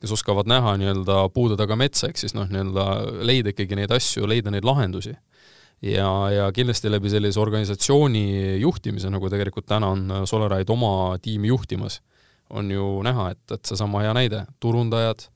kes 0.01 0.11
oskavad 0.13 0.49
näha 0.49 0.75
nii-öelda 0.77 1.23
puude 1.33 1.57
taga 1.57 1.77
metsa, 1.79 2.09
ehk 2.09 2.21
siis 2.21 2.35
noh, 2.37 2.45
nii-öelda 2.49 2.85
leida 3.25 3.53
ikkagi 3.53 3.77
neid 3.79 3.93
asju, 3.93 4.27
leida 4.29 4.53
neid 4.53 4.65
lahendusi. 4.67 5.15
Ja, 5.85 6.09
ja 6.31 6.45
kindlasti 6.55 6.89
läbi 6.89 7.09
sellise 7.11 7.39
organisatsiooni 7.41 8.57
juhtimise, 8.61 9.09
nagu 9.13 9.29
tegelikult 9.29 9.67
täna 9.69 9.91
on 9.93 10.13
Solaride 10.29 10.71
oma 10.73 11.17
tiimi 11.21 11.49
juhtimas, 11.51 11.99
on 12.49 12.69
ju 12.71 12.85
näha, 13.05 13.31
et, 13.33 13.43
et 13.57 13.65
seesama 13.65 14.05
hea 14.05 14.13
näide, 14.15 14.45
turundajad, 14.63 15.27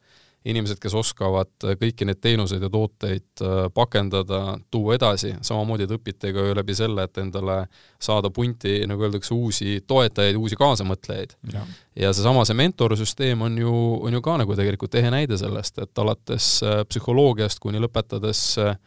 inimesed, 0.47 0.79
kes 0.79 0.93
oskavad 0.95 1.51
kõiki 1.81 2.05
neid 2.07 2.21
teenuseid 2.23 2.63
ja 2.63 2.69
tooteid 2.71 3.43
äh, 3.43 3.65
pakendada, 3.75 4.57
tuua 4.71 4.95
edasi, 4.95 5.33
samamoodi 5.45 5.87
te 5.87 5.97
õpite 5.99 6.31
ka 6.35 6.45
ju 6.47 6.55
läbi 6.55 6.75
selle, 6.77 7.03
et 7.05 7.19
endale 7.19 7.57
saada 7.99 8.31
punti, 8.31 8.77
nagu 8.87 9.03
öeldakse, 9.03 9.33
uusi 9.35 9.79
toetajaid, 9.87 10.39
uusi 10.39 10.59
kaasamõtlejaid. 10.59 11.35
ja, 11.53 11.65
ja 12.05 12.13
seesama, 12.15 12.45
see 12.47 12.57
mentorsüsteem 12.59 13.43
on 13.49 13.59
ju, 13.59 13.75
on 14.07 14.15
ju 14.15 14.23
ka 14.23 14.37
nagu 14.39 14.55
tegelikult 14.55 14.95
ehe 15.01 15.11
näide 15.11 15.37
sellest, 15.41 15.83
et 15.83 16.03
alates 16.05 16.51
äh, 16.63 16.81
psühholoogiast 16.87 17.59
kuni 17.59 17.83
lõpetades 17.83 18.43
äh, 18.63 18.79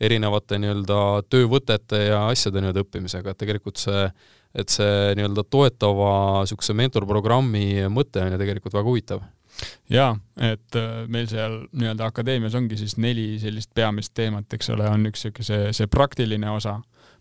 erinevate 0.00 0.58
nii-öelda 0.58 0.98
töövõtete 1.28 2.00
ja 2.08 2.24
asjade 2.32 2.64
nii-öelda 2.64 2.82
õppimisega, 2.82 3.30
et 3.34 3.44
tegelikult 3.44 3.78
see, 3.82 4.08
et 4.56 4.72
see 4.72 5.14
nii-öelda 5.20 5.44
toetava 5.52 6.10
niisuguse 6.42 6.74
mentorprogrammi 6.80 7.84
mõte 7.92 8.24
on 8.24 8.32
ju 8.32 8.40
tegelikult 8.40 8.80
väga 8.80 8.88
huvitav 8.88 9.24
jaa, 9.90 10.14
et 10.40 10.78
äh, 10.78 11.04
meil 11.08 11.28
seal 11.30 11.60
nii-öelda 11.72 12.08
akadeemias 12.10 12.56
ongi 12.58 12.78
siis 12.80 12.96
neli 13.00 13.34
sellist 13.42 13.70
peamist 13.74 14.14
teemat, 14.14 14.52
eks 14.56 14.72
ole, 14.74 14.88
on 14.90 15.06
üks 15.10 15.26
niisugune 15.26 15.46
see, 15.46 15.72
see 15.76 15.90
praktiline 15.90 16.50
osa, 16.50 16.78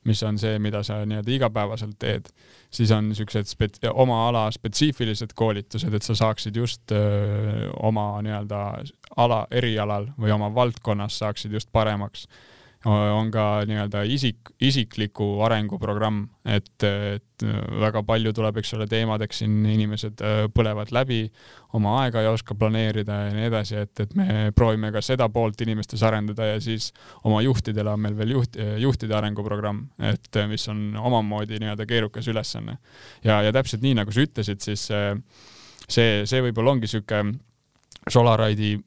mis 0.07 0.23
on 0.27 0.39
see, 0.39 0.57
mida 0.59 0.83
sa 0.83 1.01
nii-öelda 1.05 1.35
igapäevaselt 1.37 1.97
teed, 1.99 2.31
siis 2.73 2.91
on 2.91 3.09
niisugused 3.11 3.51
spet-, 3.51 3.79
oma 3.91 4.23
ala 4.29 4.47
spetsiifilised 4.51 5.35
koolitused, 5.35 5.93
et 5.93 6.07
sa 6.07 6.15
saaksid 6.19 6.57
just 6.59 6.91
öö, 6.91 7.03
äh, 7.03 7.69
oma 7.83 8.09
nii-öelda 8.25 8.63
ala, 9.17 9.45
erialal 9.51 10.09
või 10.19 10.33
oma 10.35 10.49
valdkonnas 10.55 11.21
saaksid 11.23 11.53
just 11.53 11.71
paremaks 11.71 12.27
on 12.89 13.29
ka 13.31 13.63
nii-öelda 13.67 14.01
isik, 14.11 14.51
isikliku 14.63 15.25
arengu 15.45 15.77
programm, 15.79 16.25
et, 16.43 16.83
et 16.83 17.45
väga 17.79 18.01
palju 18.07 18.33
tuleb, 18.35 18.57
eks 18.59 18.73
ole, 18.75 18.87
teemadeks 18.91 19.39
siin 19.41 19.61
inimesed 19.71 20.23
äh, 20.23 20.41
põlevad 20.53 20.91
läbi, 20.95 21.21
oma 21.77 21.95
aega 22.01 22.21
ei 22.23 22.27
oska 22.31 22.57
planeerida 22.59 23.19
ja 23.27 23.31
nii 23.35 23.47
edasi, 23.47 23.77
et, 23.85 24.03
et 24.03 24.15
me 24.19 24.49
proovime 24.55 24.91
ka 24.95 25.01
seda 25.05 25.29
poolt 25.31 25.63
inimestes 25.63 26.03
arendada 26.03 26.49
ja 26.51 26.59
siis 26.63 26.91
oma 27.23 27.41
juhtidele 27.45 27.95
on 27.95 28.03
meil 28.03 28.17
veel 28.19 28.35
juht, 28.35 28.59
juhtide 28.83 29.15
arenguprogramm, 29.17 29.87
et 30.11 30.43
mis 30.51 30.67
on 30.71 30.83
omamoodi 30.99 31.61
nii-öelda 31.63 31.87
keerukas 31.87 32.27
ülesanne. 32.31 32.77
ja, 33.23 33.41
ja 33.41 33.55
täpselt 33.55 33.83
nii, 33.85 33.95
nagu 34.01 34.11
sa 34.11 34.27
ütlesid, 34.27 34.59
siis 34.63 34.89
see, 34.91 36.11
see 36.27 36.45
võib-olla 36.45 36.75
ongi 36.75 36.89
niisugune 36.89 37.39
Solaride'i 38.11 38.77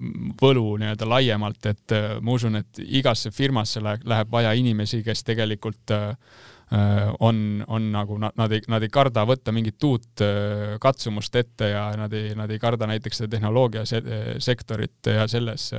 võlu 0.41 0.75
nii-öelda 0.81 1.07
laiemalt, 1.09 1.69
et 1.71 1.95
äh, 1.97 2.17
ma 2.21 2.35
usun, 2.37 2.59
et 2.61 2.81
igasse 2.85 3.33
firmasse 3.33 3.81
läheb 3.81 4.33
vaja 4.33 4.53
inimesi, 4.57 5.01
kes 5.05 5.25
tegelikult 5.25 5.95
äh, 5.95 6.11
äh, 6.75 7.07
on, 7.25 7.63
on 7.67 7.87
nagu 7.95 8.19
nad, 8.21 8.37
nad 8.37 8.53
ei, 8.53 8.65
nad 8.69 8.85
ei 8.85 8.93
karda 8.93 9.25
võtta 9.29 9.55
mingit 9.57 9.89
uut 9.89 10.25
katsumust 10.83 11.41
ette 11.41 11.71
ja 11.73 11.87
nad 11.97 12.13
ei, 12.17 12.35
nad 12.37 12.53
ei 12.53 12.61
karda 12.61 12.89
näiteks 12.91 13.23
seda 13.23 13.33
tehnoloogiasektorit 13.37 15.13
ja 15.17 15.25
selles, 15.31 15.71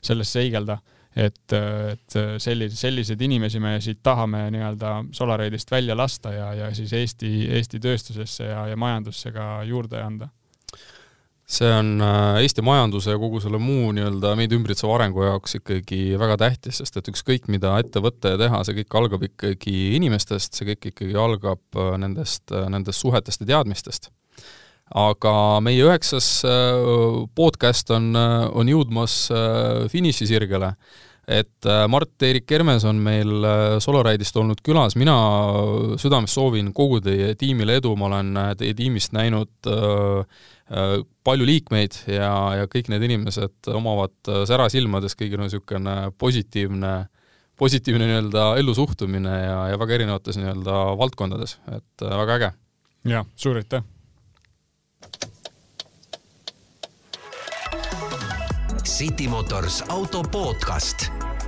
selles 0.00 0.32
seigelda. 0.32 0.78
et, 1.18 1.52
et 1.52 2.14
sellise, 2.38 2.76
selliseid 2.76 3.22
inimesi 3.26 3.58
me 3.58 3.80
siit 3.80 3.98
tahame 4.06 4.44
nii-öelda 4.54 4.90
Solaride'ist 5.12 5.70
välja 5.70 5.96
lasta 5.96 6.30
ja, 6.32 6.52
ja 6.54 6.74
siis 6.74 6.92
Eesti, 6.92 7.48
Eesti 7.56 7.80
tööstusesse 7.80 8.44
ja, 8.44 8.66
ja 8.68 8.76
majandusse 8.76 9.32
ka 9.34 9.64
juurde 9.66 10.02
anda 10.02 10.28
see 11.48 11.70
on 11.72 11.96
äh, 12.04 12.42
Eesti 12.42 12.62
majanduse 12.64 13.14
ja 13.14 13.20
kogu 13.20 13.40
selle 13.40 13.60
muu 13.62 13.88
nii-öelda 13.96 14.34
meid 14.36 14.52
ümbritseva 14.52 14.98
arengu 14.98 15.24
jaoks 15.24 15.56
ikkagi 15.62 16.18
väga 16.20 16.36
tähtis, 16.44 16.82
sest 16.82 17.00
et 17.00 17.08
ükskõik, 17.08 17.48
mida 17.48 17.72
ette 17.80 18.02
võtta 18.04 18.34
ja 18.34 18.40
teha, 18.40 18.60
see 18.66 18.76
kõik 18.82 18.98
algab 19.00 19.24
ikkagi 19.30 19.76
inimestest, 19.96 20.58
see 20.58 20.68
kõik 20.74 20.90
ikkagi 20.92 21.16
algab 21.16 21.80
äh, 21.80 21.94
nendest, 22.04 22.44
äh, 22.52 22.68
nendest 22.72 23.00
suhetest 23.00 23.44
ja 23.44 23.54
teadmistest. 23.54 24.12
aga 24.88 25.32
meie 25.60 25.82
üheksas 25.84 26.26
podcast 27.36 27.90
on, 27.92 28.06
on 28.16 28.68
jõudmas 28.72 29.26
finišisirgele 29.92 30.70
et 31.28 31.68
Mart-Erik 31.92 32.48
Hermes 32.48 32.86
on 32.88 32.96
meil 33.04 33.44
Solaride'ist 33.84 34.36
olnud 34.40 34.62
külas, 34.64 34.96
mina 34.96 35.18
südamest 36.00 36.38
soovin 36.38 36.72
kogu 36.72 37.02
teie 37.04 37.34
tiimile 37.36 37.76
edu, 37.82 37.92
ma 38.00 38.08
olen 38.08 38.32
teie 38.56 38.72
tiimist 38.78 39.12
näinud 39.12 39.68
Äh, 39.68 40.24
palju 41.24 41.46
liikmeid 41.48 41.96
ja, 42.12 42.32
ja 42.60 42.68
kõik 42.68 42.90
need 42.92 43.06
inimesed 43.08 43.70
omavad 43.72 44.16
äh, 44.28 44.42
sära 44.48 44.68
silmades, 44.72 45.16
kõigil 45.16 45.40
on 45.40 45.48
niisugune 45.48 45.96
positiivne, 46.20 46.94
positiivne 47.58 48.08
nii-öelda 48.10 48.48
ellusuhtumine 48.60 49.36
ja, 49.46 49.60
ja 49.72 49.78
väga 49.80 49.98
erinevates 50.00 50.40
nii-öelda 50.40 50.80
valdkondades, 51.00 51.58
et 51.72 52.04
äh, 52.04 52.18
väga 52.22 52.40
äge. 52.40 52.50
jah, 53.14 53.30
suur 53.36 53.62
aitäh! 53.62 53.86
City 58.88 59.28
Motors 59.30 59.82
auto 59.94 60.24
podcast, 60.32 61.06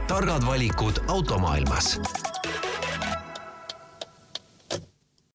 targad 0.09 0.45
valikud 0.47 1.03
automaailmas 1.09 1.97